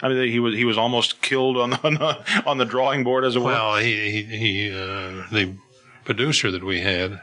I 0.00 0.08
mean, 0.08 0.30
he 0.30 0.38
was 0.38 0.54
he 0.54 0.64
was 0.64 0.78
almost 0.78 1.22
killed 1.22 1.56
on 1.56 1.70
the 1.70 1.80
on 1.84 1.94
the, 1.94 2.42
on 2.46 2.58
the 2.58 2.64
drawing 2.64 3.04
board 3.04 3.24
as 3.24 3.36
it 3.36 3.40
were. 3.40 3.46
Well, 3.46 3.76
he 3.76 4.10
he, 4.10 4.22
he 4.22 4.70
uh, 4.70 5.24
the 5.32 5.56
producer 6.04 6.50
that 6.50 6.64
we 6.64 6.80
had, 6.80 7.20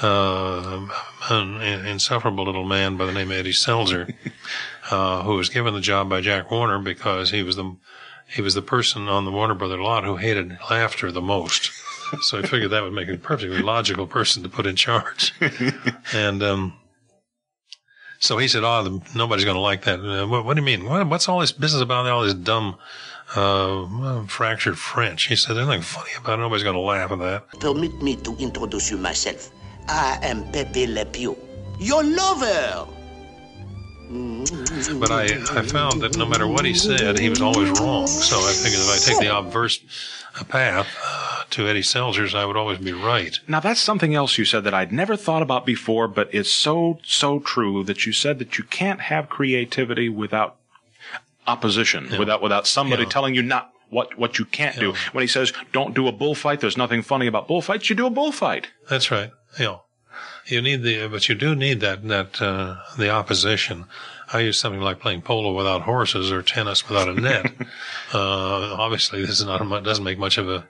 uh, 0.00 0.86
an 1.28 1.86
insufferable 1.86 2.44
little 2.44 2.64
man 2.64 2.96
by 2.96 3.06
the 3.06 3.12
name 3.12 3.30
of 3.30 3.36
Eddie 3.36 3.52
Selzer, 3.52 4.14
uh, 4.90 5.22
who 5.24 5.34
was 5.34 5.48
given 5.48 5.74
the 5.74 5.80
job 5.80 6.08
by 6.08 6.20
Jack 6.20 6.50
Warner 6.50 6.78
because 6.78 7.30
he 7.30 7.42
was 7.42 7.56
the 7.56 7.76
he 8.28 8.42
was 8.42 8.54
the 8.54 8.62
person 8.62 9.08
on 9.08 9.24
the 9.24 9.30
Warner 9.30 9.54
Brother 9.54 9.80
lot 9.80 10.04
who 10.04 10.16
hated 10.16 10.58
laughter 10.70 11.10
the 11.10 11.22
most. 11.22 11.72
So 12.22 12.38
I 12.38 12.42
figured 12.42 12.70
that 12.70 12.82
would 12.82 12.94
make 12.94 13.08
a 13.08 13.18
perfectly 13.18 13.60
logical 13.60 14.06
person 14.06 14.42
to 14.42 14.48
put 14.48 14.66
in 14.66 14.76
charge. 14.76 15.34
and 16.14 16.42
um, 16.42 16.72
so 18.18 18.38
he 18.38 18.48
said, 18.48 18.64
"Oh, 18.64 19.02
nobody's 19.14 19.44
going 19.44 19.56
to 19.56 19.60
like 19.60 19.84
that." 19.84 20.00
Uh, 20.00 20.26
what, 20.26 20.44
what, 20.44 20.54
do 20.54 20.60
you 20.60 20.64
mean? 20.64 20.86
What, 20.86 21.06
what's 21.06 21.28
all 21.28 21.40
this 21.40 21.52
business 21.52 21.82
about 21.82 22.06
all 22.06 22.24
this 22.24 22.34
dumb 22.34 22.76
uh, 23.36 24.24
fractured 24.26 24.78
French? 24.78 25.26
He 25.26 25.36
said, 25.36 25.56
"There's 25.56 25.66
nothing 25.66 25.82
funny 25.82 26.10
about 26.16 26.38
it. 26.38 26.42
Nobody's 26.42 26.64
going 26.64 26.76
to 26.76 26.80
laugh 26.80 27.12
at 27.12 27.18
that." 27.18 27.60
Permit 27.60 28.00
me 28.02 28.16
to 28.16 28.34
introduce 28.38 28.90
you 28.90 28.96
myself. 28.96 29.50
I 29.86 30.18
am 30.22 30.50
Pepe 30.50 30.86
Le 30.86 31.04
Pew, 31.04 31.36
your 31.78 32.02
lover. 32.02 32.88
But 34.94 35.10
I, 35.10 35.24
I 35.24 35.62
found 35.62 36.02
that 36.02 36.16
no 36.16 36.26
matter 36.26 36.46
what 36.46 36.64
he 36.64 36.74
said, 36.74 37.18
he 37.18 37.28
was 37.28 37.42
always 37.42 37.68
wrong. 37.80 38.06
So 38.06 38.36
I 38.36 38.52
figured 38.52 38.80
if 38.80 38.88
I 38.88 38.98
take 38.98 39.20
the 39.20 39.36
obverse 39.36 39.80
path 40.48 40.86
uh, 41.04 41.42
to 41.50 41.68
Eddie 41.68 41.82
Selzer's, 41.82 42.34
I 42.34 42.44
would 42.44 42.56
always 42.56 42.78
be 42.78 42.92
right. 42.92 43.38
Now 43.46 43.60
that's 43.60 43.80
something 43.80 44.14
else 44.14 44.38
you 44.38 44.44
said 44.44 44.64
that 44.64 44.74
I'd 44.74 44.92
never 44.92 45.16
thought 45.16 45.42
about 45.42 45.66
before, 45.66 46.08
but 46.08 46.32
it's 46.32 46.50
so 46.50 47.00
so 47.04 47.40
true 47.40 47.84
that 47.84 48.06
you 48.06 48.12
said 48.12 48.38
that 48.38 48.58
you 48.58 48.64
can't 48.64 49.00
have 49.00 49.28
creativity 49.28 50.08
without 50.08 50.56
opposition, 51.46 52.08
yeah. 52.10 52.18
without 52.18 52.42
without 52.42 52.66
somebody 52.66 53.02
yeah. 53.02 53.08
telling 53.08 53.34
you 53.34 53.42
not 53.42 53.72
what 53.90 54.18
what 54.18 54.38
you 54.38 54.44
can't 54.44 54.76
yeah. 54.76 54.82
do. 54.82 54.94
When 55.12 55.22
he 55.22 55.28
says 55.28 55.52
don't 55.72 55.94
do 55.94 56.08
a 56.08 56.12
bullfight, 56.12 56.60
there's 56.60 56.76
nothing 56.76 57.02
funny 57.02 57.26
about 57.26 57.48
bullfights. 57.48 57.90
You 57.90 57.96
do 57.96 58.06
a 58.06 58.10
bullfight. 58.10 58.68
That's 58.88 59.10
right. 59.10 59.30
Yeah. 59.58 59.78
You 60.46 60.62
need 60.62 60.82
the, 60.82 61.08
but 61.08 61.28
you 61.28 61.34
do 61.34 61.54
need 61.54 61.80
that, 61.80 62.08
that, 62.08 62.40
uh, 62.40 62.76
the 62.96 63.10
opposition. 63.10 63.84
I 64.32 64.40
use 64.40 64.58
something 64.58 64.80
like 64.80 65.00
playing 65.00 65.22
polo 65.22 65.52
without 65.52 65.82
horses 65.82 66.30
or 66.30 66.42
tennis 66.42 66.88
without 66.88 67.08
a 67.08 67.14
net. 67.14 67.52
uh, 68.14 68.74
obviously 68.78 69.20
this 69.22 69.40
is 69.40 69.46
not, 69.46 69.60
a, 69.60 69.80
doesn't 69.80 70.04
make 70.04 70.18
much 70.18 70.38
of 70.38 70.48
a, 70.48 70.66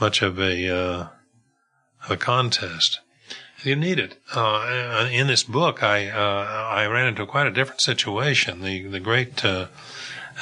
much 0.00 0.22
of 0.22 0.38
a, 0.38 0.68
uh, 0.68 1.08
a 2.08 2.16
contest. 2.16 3.00
You 3.62 3.76
need 3.76 3.98
it. 3.98 4.18
Uh, 4.34 5.08
in 5.12 5.26
this 5.26 5.42
book, 5.42 5.82
I, 5.82 6.08
uh, 6.08 6.70
I 6.74 6.86
ran 6.86 7.08
into 7.08 7.26
quite 7.26 7.46
a 7.46 7.52
different 7.52 7.80
situation. 7.80 8.62
The, 8.62 8.86
the 8.86 9.00
great, 9.00 9.44
uh, 9.44 9.66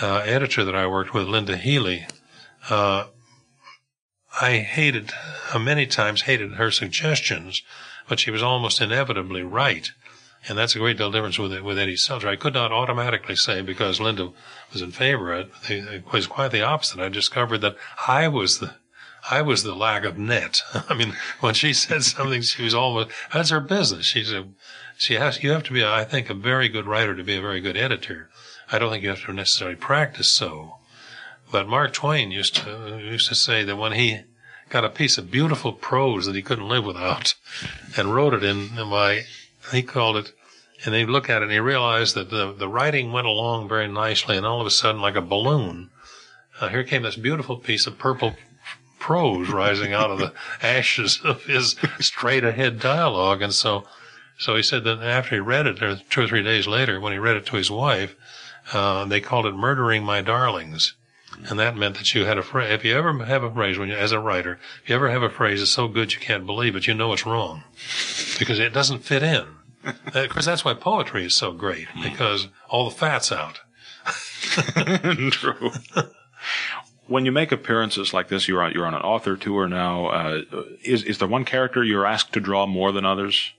uh, 0.01 0.19
editor 0.19 0.65
that 0.65 0.77
I 0.77 0.87
worked 0.87 1.13
with, 1.13 1.27
Linda 1.27 1.57
Healy, 1.57 2.07
I 4.41 4.59
hated, 4.59 5.11
many 5.59 5.87
times 5.87 6.23
hated 6.23 6.53
her 6.53 6.71
suggestions 6.71 7.63
but 8.09 8.19
she 8.19 8.31
was 8.31 8.43
almost 8.43 8.81
inevitably 8.81 9.43
right. 9.43 9.93
And 10.47 10.57
that's 10.57 10.77
a 10.77 10.79
great 10.79 10.97
deal 10.97 11.11
difference 11.11 11.39
with 11.39 11.59
with 11.63 11.79
Eddie 11.79 11.97
Selzer. 11.97 12.29
I 12.29 12.37
could 12.37 12.55
not 12.55 12.73
automatically 12.73 13.37
say 13.37 13.61
because 13.61 14.01
Linda 14.01 14.33
was 14.73 14.83
in 14.83 14.93
favor 14.93 15.33
of 15.33 15.51
it. 15.69 15.71
It 15.71 16.13
was 16.13 16.27
quite 16.27 16.53
the 16.53 16.63
opposite. 16.63 17.01
I 17.01 17.09
discovered 17.09 17.59
that 17.59 17.77
I 18.07 18.29
was 18.29 18.59
the 18.59 18.75
I 19.31 19.43
was 19.43 19.63
the 19.63 19.75
lack 19.75 20.05
of 20.05 20.17
net. 20.17 20.63
I 20.89 20.95
mean, 20.95 21.17
when 21.41 21.55
she 21.55 21.73
said 21.73 22.05
something, 22.05 22.43
she 22.43 22.63
was 22.63 22.75
almost 22.75 23.11
that's 23.33 23.51
her 23.51 23.61
business. 23.61 24.07
She's 24.07 24.33
a 24.33 24.47
she 24.97 25.15
has 25.15 25.43
you 25.43 25.51
have 25.51 25.65
to 25.65 25.73
be, 25.73 25.85
I 25.85 26.05
think, 26.05 26.31
a 26.31 26.35
very 26.35 26.69
good 26.69 26.87
writer 26.87 27.15
to 27.15 27.25
be 27.25 27.37
a 27.37 27.43
very 27.43 27.61
good 27.61 27.77
editor. 27.77 28.31
I 28.71 28.79
don't 28.79 28.91
think 28.91 29.03
you 29.03 29.11
have 29.11 29.25
to 29.25 29.33
necessarily 29.33 29.77
practice 29.77 30.31
so. 30.31 30.77
But 31.51 31.69
Mark 31.69 31.93
Twain 31.95 32.31
used 32.31 32.57
to 32.57 33.01
used 33.03 33.29
to 33.29 33.35
say 33.35 33.65
that 33.65 33.77
when 33.77 33.93
he 33.93 34.21
got 34.69 34.85
a 34.85 34.91
piece 34.91 35.19
of 35.19 35.31
beautiful 35.31 35.73
prose 35.73 36.27
that 36.27 36.35
he 36.35 36.43
couldn't 36.43 36.69
live 36.69 36.85
without 36.85 37.35
and 37.97 38.15
wrote 38.15 38.35
it 38.35 38.45
in 38.45 38.75
my, 38.75 39.25
he 39.73 39.83
called 39.83 40.17
it, 40.17 40.33
and 40.85 40.95
he 40.95 41.05
looked 41.05 41.31
at 41.31 41.43
it 41.43 41.45
and 41.45 41.53
he 41.53 41.59
realized 41.59 42.15
that 42.15 42.31
the, 42.31 42.53
the 42.53 42.69
writing 42.69 43.13
went 43.13 43.27
along 43.27 43.69
very 43.69 43.89
nicely 43.89 44.37
and 44.37 44.47
all 44.47 44.61
of 44.61 44.67
a 44.67 44.71
sudden 44.71 45.01
like 45.01 45.17
a 45.17 45.21
balloon, 45.21 45.91
uh, 46.61 46.69
here 46.69 46.85
came 46.85 47.03
this 47.03 47.17
beautiful 47.17 47.57
piece 47.57 47.87
of 47.87 47.99
purple 47.99 48.37
prose 48.99 49.49
rising 49.49 49.93
out 49.93 50.11
of 50.11 50.19
the 50.19 50.33
ashes 50.63 51.21
of 51.25 51.45
his 51.45 51.77
straight 52.01 52.45
ahead 52.45 52.81
dialogue. 52.81 53.43
And 53.43 53.55
so, 53.55 53.85
so 54.39 54.57
he 54.57 54.63
said 54.63 54.85
that 54.85 55.03
after 55.03 55.37
he 55.37 55.41
read 55.41 55.67
it, 55.67 55.83
or 55.83 55.97
two 55.97 56.23
or 56.23 56.29
three 56.29 56.43
days 56.43 56.67
later, 56.67 57.01
when 57.01 57.13
he 57.13 57.19
read 57.19 57.37
it 57.37 57.47
to 57.47 57.57
his 57.57 57.71
wife, 57.71 58.17
uh, 58.73 59.05
they 59.05 59.21
called 59.21 59.47
it 59.47 59.55
murdering 59.55 60.05
my 60.05 60.21
darlings. 60.21 60.95
And 61.49 61.59
that 61.59 61.77
meant 61.77 61.97
that 61.99 62.15
you 62.15 62.25
had 62.25 62.39
a 62.39 62.43
phrase. 62.43 62.73
If 62.73 62.85
you 62.85 62.97
ever 62.97 63.25
have 63.25 63.45
a 63.45 63.53
phrase 63.53 63.79
when 63.79 63.89
you, 63.89 63.95
as 63.95 64.13
a 64.13 64.19
writer, 64.19 64.59
if 64.83 64.89
you 64.89 64.95
ever 64.97 65.11
have 65.11 65.23
a 65.23 65.31
phrase 65.31 65.61
that's 65.61 65.71
so 65.71 65.87
good 65.87 66.13
you 66.13 66.21
can't 66.21 66.47
believe 66.47 66.75
it, 66.75 66.87
you 66.87 66.95
know 66.95 67.13
it's 67.13 67.27
wrong 67.27 67.63
because 68.39 68.59
it 68.59 68.73
doesn't 68.73 69.05
fit 69.05 69.23
in. 69.23 69.47
Of 70.15 70.31
course, 70.31 70.47
that's 70.47 70.65
why 70.65 70.75
poetry 70.75 71.25
is 71.25 71.35
so 71.35 71.53
great 71.53 71.89
because 72.03 72.49
all 72.69 72.89
the 72.89 72.95
fat's 72.95 73.33
out. 73.33 73.61
True. 75.31 75.71
when 77.07 77.25
you 77.25 77.33
make 77.33 77.53
appearances 77.53 78.13
like 78.13 78.29
this, 78.29 78.49
you're 78.49 78.63
on 78.63 78.73
you're 78.73 78.87
on 78.87 78.95
an 78.95 79.03
author 79.03 79.37
tour 79.37 79.69
now. 79.69 80.07
Uh, 80.07 80.43
is 80.85 81.03
is 81.05 81.19
there 81.19 81.29
one 81.29 81.45
character 81.45 81.83
you're 81.83 82.07
asked 82.07 82.33
to 82.35 82.41
draw 82.41 82.67
more 82.67 82.93
than 82.93 83.05
others? 83.05 83.53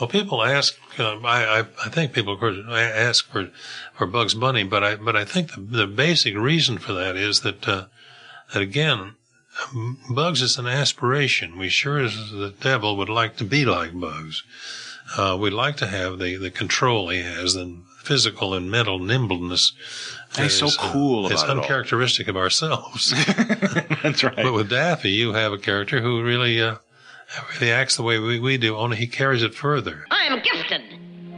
Well, 0.00 0.08
people 0.08 0.42
ask. 0.42 0.76
Uh, 0.98 1.18
I, 1.20 1.60
I, 1.60 1.64
I 1.84 1.88
think 1.88 2.12
people 2.12 2.34
of 2.34 2.40
course 2.40 2.58
ask 2.68 3.26
for 3.30 3.50
for 3.94 4.06
Bugs 4.06 4.34
Bunny, 4.34 4.64
but 4.64 4.84
I 4.84 4.96
but 4.96 5.16
I 5.16 5.24
think 5.24 5.54
the, 5.54 5.60
the 5.60 5.86
basic 5.86 6.36
reason 6.36 6.78
for 6.78 6.92
that 6.92 7.16
is 7.16 7.40
that 7.40 7.66
uh, 7.66 7.86
that 8.52 8.62
again, 8.62 9.14
Bugs 10.10 10.42
is 10.42 10.58
an 10.58 10.66
aspiration. 10.66 11.58
We 11.58 11.68
sure 11.70 11.98
as 11.98 12.30
the 12.30 12.54
devil 12.60 12.96
would 12.96 13.08
like 13.08 13.36
to 13.38 13.44
be 13.44 13.64
like 13.64 13.98
Bugs. 13.98 14.42
Uh, 15.16 15.36
we'd 15.38 15.52
like 15.52 15.76
to 15.76 15.86
have 15.86 16.18
the, 16.18 16.36
the 16.36 16.50
control 16.50 17.08
he 17.10 17.22
has, 17.22 17.54
the 17.54 17.76
physical 17.98 18.54
and 18.54 18.70
mental 18.70 18.98
nimbleness. 18.98 19.72
He's 20.36 20.58
so 20.58 20.68
cool. 20.78 21.26
Uh, 21.26 21.30
it's 21.30 21.42
uncharacteristic 21.42 22.28
of 22.28 22.36
ourselves. 22.36 23.10
That's 24.02 24.22
right. 24.22 24.36
But 24.36 24.52
with 24.52 24.70
Daffy, 24.70 25.10
you 25.10 25.32
have 25.32 25.52
a 25.52 25.58
character 25.58 26.00
who 26.00 26.22
really 26.22 26.60
uh, 26.60 26.76
really 27.54 27.72
acts 27.72 27.96
the 27.96 28.02
way 28.02 28.18
we, 28.18 28.38
we 28.38 28.58
do, 28.58 28.76
only 28.76 28.96
he 28.96 29.06
carries 29.06 29.42
it 29.42 29.54
further. 29.54 30.06
I'm 30.10 30.40
gifted. 30.40 30.82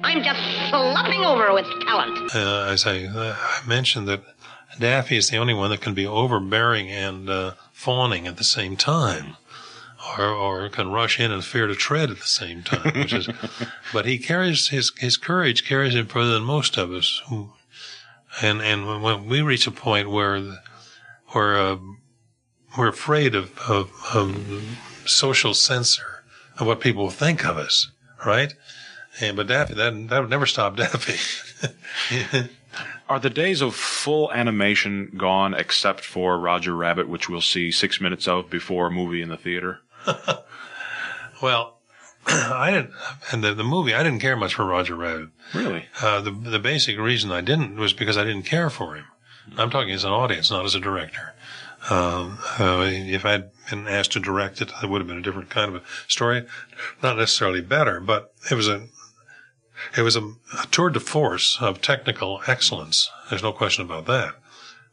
I'm 0.02 0.22
just 0.22 0.40
slopping 0.70 1.24
over 1.24 1.52
with 1.52 1.66
talent. 1.84 2.34
Uh, 2.34 2.66
as 2.70 2.86
I, 2.86 3.04
uh, 3.04 3.36
I 3.38 3.66
mentioned 3.66 4.06
that 4.08 4.22
Daffy 4.78 5.16
is 5.16 5.28
the 5.30 5.38
only 5.38 5.54
one 5.54 5.70
that 5.70 5.80
can 5.80 5.94
be 5.94 6.06
overbearing 6.06 6.88
and 6.88 7.28
uh, 7.28 7.52
fawning 7.72 8.26
at 8.26 8.36
the 8.36 8.44
same 8.44 8.76
time. 8.76 9.36
Or, 10.16 10.24
or 10.24 10.68
can 10.68 10.90
rush 10.90 11.20
in 11.20 11.30
and 11.30 11.44
fear 11.44 11.66
to 11.66 11.74
tread 11.74 12.10
at 12.10 12.18
the 12.18 12.26
same 12.26 12.62
time. 12.62 12.92
Which 12.94 13.12
is, 13.12 13.28
but 13.92 14.06
he 14.06 14.18
carries 14.18 14.68
his 14.68 14.92
his 14.98 15.16
courage 15.16 15.66
carries 15.66 15.94
him 15.94 16.06
further 16.06 16.34
than 16.34 16.44
most 16.44 16.76
of 16.76 16.92
us. 16.92 17.22
And 18.40 18.62
and 18.62 18.86
when, 18.86 19.02
when 19.02 19.26
we 19.26 19.42
reach 19.42 19.66
a 19.66 19.70
point 19.70 20.10
where 20.10 20.40
where 21.28 21.58
uh, 21.58 21.76
we're 22.76 22.88
afraid 22.88 23.34
of, 23.34 23.58
of, 23.68 23.90
of 24.14 24.78
social 25.04 25.54
censor 25.54 26.24
of 26.58 26.66
what 26.66 26.80
people 26.80 27.10
think 27.10 27.44
of 27.44 27.56
us, 27.56 27.90
right? 28.24 28.54
And 29.20 29.36
but 29.36 29.48
Daffy, 29.48 29.74
that 29.74 30.08
that 30.08 30.20
would 30.20 30.30
never 30.30 30.46
stop 30.46 30.76
Daffy. 30.78 31.18
Are 33.08 33.18
the 33.18 33.30
days 33.30 33.62
of 33.62 33.74
full 33.74 34.30
animation 34.32 35.12
gone 35.16 35.54
except 35.54 36.04
for 36.04 36.38
Roger 36.38 36.76
Rabbit, 36.76 37.08
which 37.08 37.28
we'll 37.28 37.40
see 37.40 37.70
six 37.70 38.00
minutes 38.00 38.28
of 38.28 38.50
before 38.50 38.88
a 38.88 38.90
movie 38.90 39.22
in 39.22 39.30
the 39.30 39.36
theater? 39.36 39.80
well, 41.42 41.78
I 42.26 42.70
didn't, 42.70 42.92
and 43.32 43.42
the, 43.42 43.54
the 43.54 43.64
movie, 43.64 43.94
I 43.94 44.02
didn't 44.02 44.20
care 44.20 44.36
much 44.36 44.54
for 44.54 44.64
Roger 44.64 44.94
Rabbit. 44.94 45.30
Really? 45.54 45.86
Uh, 46.02 46.20
the, 46.20 46.30
the 46.30 46.58
basic 46.58 46.98
reason 46.98 47.30
I 47.30 47.40
didn't 47.40 47.76
was 47.76 47.92
because 47.92 48.16
I 48.16 48.24
didn't 48.24 48.42
care 48.42 48.70
for 48.70 48.96
him. 48.96 49.06
I'm 49.56 49.70
talking 49.70 49.92
as 49.92 50.04
an 50.04 50.10
audience, 50.10 50.50
not 50.50 50.64
as 50.64 50.74
a 50.74 50.80
director. 50.80 51.34
Um, 51.88 52.38
uh, 52.58 52.86
if 52.86 53.24
I'd 53.24 53.50
been 53.70 53.86
asked 53.86 54.12
to 54.12 54.20
direct 54.20 54.60
it, 54.60 54.70
it 54.82 54.90
would 54.90 55.00
have 55.00 55.08
been 55.08 55.18
a 55.18 55.22
different 55.22 55.48
kind 55.48 55.74
of 55.74 55.82
a 55.82 55.86
story. 56.06 56.44
Not 57.02 57.16
necessarily 57.16 57.60
better, 57.60 58.00
but 58.00 58.34
it 58.50 58.54
was 58.54 58.68
a, 58.68 58.88
it 59.96 60.02
was 60.02 60.16
a, 60.16 60.22
a 60.22 60.66
tour 60.70 60.90
de 60.90 61.00
force 61.00 61.56
of 61.60 61.80
technical 61.80 62.42
excellence. 62.46 63.10
There's 63.30 63.42
no 63.42 63.52
question 63.52 63.84
about 63.84 64.06
that. 64.06 64.34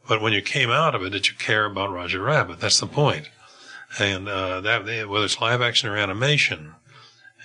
But 0.08 0.22
when 0.22 0.32
you 0.32 0.40
came 0.40 0.70
out 0.70 0.94
of 0.94 1.02
it, 1.02 1.10
did 1.10 1.28
you 1.28 1.34
care 1.34 1.64
about 1.64 1.92
Roger 1.92 2.22
Rabbit? 2.22 2.60
That's 2.60 2.80
the 2.80 2.86
point. 2.86 3.28
And 3.98 4.28
uh, 4.28 4.60
that 4.60 4.84
whether 5.08 5.24
it's 5.24 5.40
live 5.40 5.62
action 5.62 5.88
or 5.88 5.96
animation, 5.96 6.74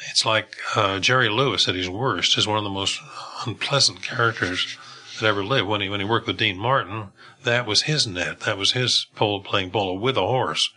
it's 0.10 0.26
like 0.26 0.58
uh, 0.76 1.00
Jerry 1.00 1.30
Lewis 1.30 1.68
at 1.68 1.76
his 1.76 1.90
worst 1.90 2.38
is 2.38 2.48
one 2.48 2.58
of 2.58 2.64
the 2.64 2.70
most 2.70 3.00
unpleasant 3.46 4.02
characters 4.02 4.78
that 5.20 5.28
ever 5.28 5.44
lived. 5.44 5.68
When 5.68 5.82
he 5.82 5.90
when 5.90 6.00
he 6.00 6.06
worked 6.06 6.28
with 6.28 6.38
Dean 6.38 6.58
Martin, 6.58 7.10
that 7.44 7.66
was 7.66 7.84
his 7.84 8.08
net. 8.08 8.42
That 8.42 8.58
was 8.58 8.74
his 8.74 9.08
pole 9.16 9.42
playing 9.42 9.72
polo 9.72 9.94
with 9.94 10.18
a 10.18 10.22
horse. 10.22 10.72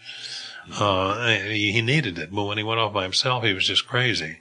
Uh, 0.73 1.28
he, 1.28 1.73
he 1.73 1.83
needed 1.83 2.19
it, 2.19 2.35
but 2.35 2.45
when 2.45 2.57
he 2.57 2.64
went 2.64 2.81
off 2.81 2.93
by 2.93 3.02
himself, 3.02 3.45
he 3.45 3.52
was 3.52 3.66
just 3.66 3.87
crazy 3.87 4.38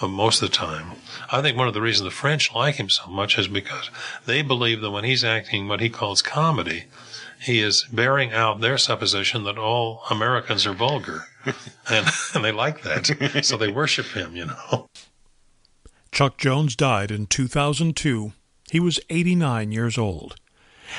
uh, 0.00 0.08
most 0.08 0.40
of 0.42 0.48
the 0.48 0.56
time. 0.56 0.92
I 1.30 1.42
think 1.42 1.56
one 1.56 1.68
of 1.68 1.74
the 1.74 1.82
reasons 1.82 2.04
the 2.04 2.10
French 2.10 2.54
like 2.54 2.76
him 2.76 2.88
so 2.88 3.06
much 3.08 3.38
is 3.38 3.48
because 3.48 3.90
they 4.24 4.40
believe 4.40 4.80
that 4.80 4.90
when 4.90 5.04
he's 5.04 5.24
acting 5.24 5.68
what 5.68 5.80
he 5.80 5.90
calls 5.90 6.22
comedy, 6.22 6.84
he 7.40 7.60
is 7.60 7.86
bearing 7.92 8.32
out 8.32 8.60
their 8.60 8.78
supposition 8.78 9.44
that 9.44 9.58
all 9.58 10.02
Americans 10.10 10.66
are 10.66 10.72
vulgar. 10.72 11.26
and, 11.90 12.06
and 12.34 12.44
they 12.44 12.52
like 12.52 12.82
that. 12.82 13.44
So 13.44 13.56
they 13.56 13.70
worship 13.70 14.06
him, 14.06 14.34
you 14.34 14.46
know. 14.46 14.88
Chuck 16.12 16.38
Jones 16.38 16.76
died 16.76 17.10
in 17.10 17.26
2002. 17.26 18.32
He 18.70 18.80
was 18.80 19.00
89 19.10 19.72
years 19.72 19.98
old. 19.98 20.36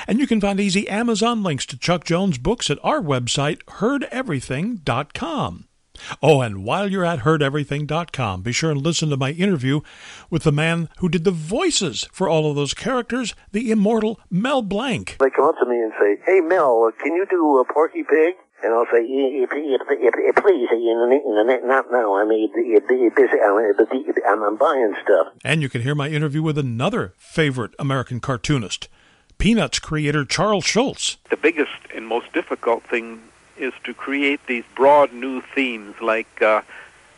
And 0.08 0.20
you 0.20 0.28
can 0.28 0.42
find 0.42 0.60
easy 0.60 0.88
Amazon 0.88 1.42
links 1.44 1.66
to 1.68 1.78
Chuck 1.78 2.04
Jones' 2.04 2.38
books 2.38 2.70
at 2.70 2.78
our 2.84 3.02
website, 3.02 3.64
heardeverything.com. 3.64 5.68
Oh, 6.22 6.42
and 6.42 6.64
while 6.64 6.90
you're 6.90 7.06
at 7.06 7.20
heardeverything.com, 7.20 8.42
be 8.42 8.52
sure 8.52 8.72
and 8.72 8.82
listen 8.82 9.10
to 9.10 9.18
my 9.18 9.32
interview 9.32 9.82
with 10.30 10.44
the 10.44 10.52
man 10.52 10.90
who 11.00 11.10
did 11.10 11.24
the 11.24 11.32
voices 11.32 12.08
for 12.12 12.28
all 12.28 12.50
of 12.50 12.56
those 12.56 12.74
characters, 12.74 13.36
the 13.52 13.72
immortal 13.72 14.20
Mel 14.30 14.62
Blanc. 14.62 15.18
They 15.20 15.30
come 15.30 15.46
up 15.46 15.56
to 15.60 15.66
me 15.66 15.82
and 15.82 15.94
say, 16.00 16.18
"Hey, 16.26 16.42
Mel, 16.42 16.86
uh, 16.86 16.92
can 16.92 17.14
you 17.16 17.26
do 17.30 17.58
a 17.60 17.66
Porky 17.66 18.04
Pig?" 18.04 18.36
And 18.64 18.74
I'll 18.74 18.88
say, 18.92 19.06
yeah, 19.08 19.46
yeah, 19.46 19.78
yeah, 20.02 20.32
please, 20.36 20.68
not 21.64 21.92
now. 21.92 22.16
I 22.16 22.26
mean, 22.26 22.50
busy. 23.76 24.22
I'm, 24.28 24.42
I'm 24.42 24.58
buying 24.58 24.96
stuff. 25.04 25.28
And 25.44 25.62
you 25.62 25.70
can 25.70 25.82
hear 25.82 25.94
my 25.94 26.10
interview 26.10 26.42
with 26.42 26.58
another 26.58 27.14
favorite 27.18 27.76
American 27.78 28.20
cartoonist, 28.20 28.88
Peanuts 29.38 29.78
creator 29.78 30.26
Charles 30.26 30.66
Schulz. 30.66 31.18
The 31.30 31.38
biggest 31.38 31.72
and 31.94 32.08
most 32.08 32.34
difficult 32.34 32.84
thing 32.84 33.22
is 33.60 33.74
to 33.84 33.94
create 33.94 34.40
these 34.48 34.64
broad 34.76 35.14
new 35.14 35.42
themes 35.42 35.96
like 36.02 36.42
uh, 36.42 36.62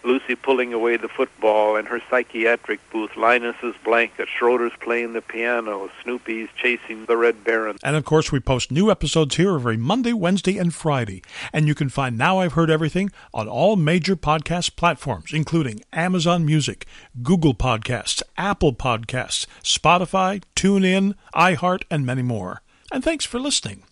Lucy 0.04 0.36
pulling 0.36 0.74
away 0.74 0.98
the 0.98 1.08
football 1.08 1.76
and 1.76 1.88
her 1.88 2.02
psychiatric 2.10 2.80
booth, 2.92 3.16
Linus's 3.16 3.76
blanket, 3.84 4.28
Schroeder's 4.30 4.72
playing 4.80 5.14
the 5.14 5.22
piano, 5.22 5.90
Snoopy's 6.04 6.50
chasing 6.56 7.06
the 7.06 7.18
Red 7.18 7.44
Baron. 7.44 7.78
And 7.84 7.96
of 7.96 8.06
course, 8.06 8.32
we 8.32 8.40
post 8.40 8.72
new 8.72 8.90
episodes 8.90 9.36
here 9.36 9.56
every 9.56 9.78
Monday, 9.78 10.14
Wednesday, 10.14 10.58
and 10.58 10.74
Friday. 10.74 11.22
And 11.52 11.68
you 11.68 11.76
can 11.76 11.90
find 11.90 12.18
Now 12.18 12.40
I've 12.40 12.54
Heard 12.54 12.70
Everything 12.70 13.12
on 13.34 13.48
all 13.48 13.76
major 13.76 14.16
podcast 14.16 14.76
platforms, 14.76 15.34
including 15.34 15.82
Amazon 15.92 16.46
Music, 16.46 16.86
Google 17.22 17.54
Podcasts, 17.54 18.22
Apple 18.38 18.74
Podcasts, 18.74 19.46
Spotify, 19.64 20.42
TuneIn, 20.56 21.16
iHeart, 21.36 21.84
and 21.92 22.06
many 22.06 22.22
more. 22.22 22.62
And 22.92 23.04
thanks 23.04 23.26
for 23.26 23.40
listening. 23.40 23.84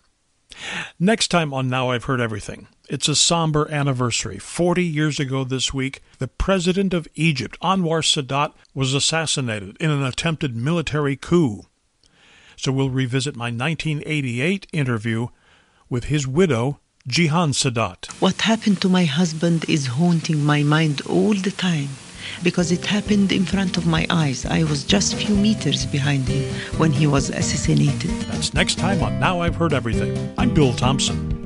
Next 0.98 1.28
time 1.28 1.54
on 1.54 1.68
Now 1.68 1.90
I've 1.90 2.04
Heard 2.04 2.20
Everything, 2.20 2.68
it's 2.88 3.08
a 3.08 3.14
somber 3.14 3.70
anniversary. 3.70 4.38
Forty 4.38 4.84
years 4.84 5.20
ago 5.20 5.44
this 5.44 5.72
week, 5.72 6.02
the 6.18 6.28
president 6.28 6.94
of 6.94 7.06
Egypt, 7.14 7.58
Anwar 7.60 8.02
Sadat, 8.02 8.52
was 8.74 8.94
assassinated 8.94 9.76
in 9.78 9.90
an 9.90 10.02
attempted 10.02 10.56
military 10.56 11.16
coup. 11.16 11.66
So 12.56 12.72
we'll 12.72 12.90
revisit 12.90 13.36
my 13.36 13.50
1988 13.50 14.66
interview 14.72 15.28
with 15.88 16.04
his 16.04 16.26
widow, 16.26 16.80
Jihan 17.08 17.52
Sadat. 17.54 18.10
What 18.20 18.42
happened 18.42 18.80
to 18.82 18.88
my 18.88 19.04
husband 19.04 19.64
is 19.68 19.86
haunting 19.86 20.44
my 20.44 20.62
mind 20.62 21.00
all 21.02 21.34
the 21.34 21.52
time 21.52 21.90
because 22.42 22.72
it 22.72 22.84
happened 22.84 23.32
in 23.32 23.44
front 23.44 23.76
of 23.76 23.86
my 23.86 24.06
eyes. 24.10 24.44
I 24.46 24.64
was 24.64 24.84
just 24.84 25.14
a 25.14 25.16
few 25.16 25.34
meters 25.34 25.86
behind 25.86 26.28
him 26.28 26.52
when 26.78 26.92
he 26.92 27.06
was 27.06 27.30
assassinated. 27.30 28.10
That's 28.30 28.54
next 28.54 28.78
time 28.78 29.02
on 29.02 29.18
Now 29.20 29.40
I've 29.40 29.56
Heard 29.56 29.72
Everything. 29.72 30.34
I'm 30.38 30.52
Bill 30.52 30.72
Thompson. 30.72 31.37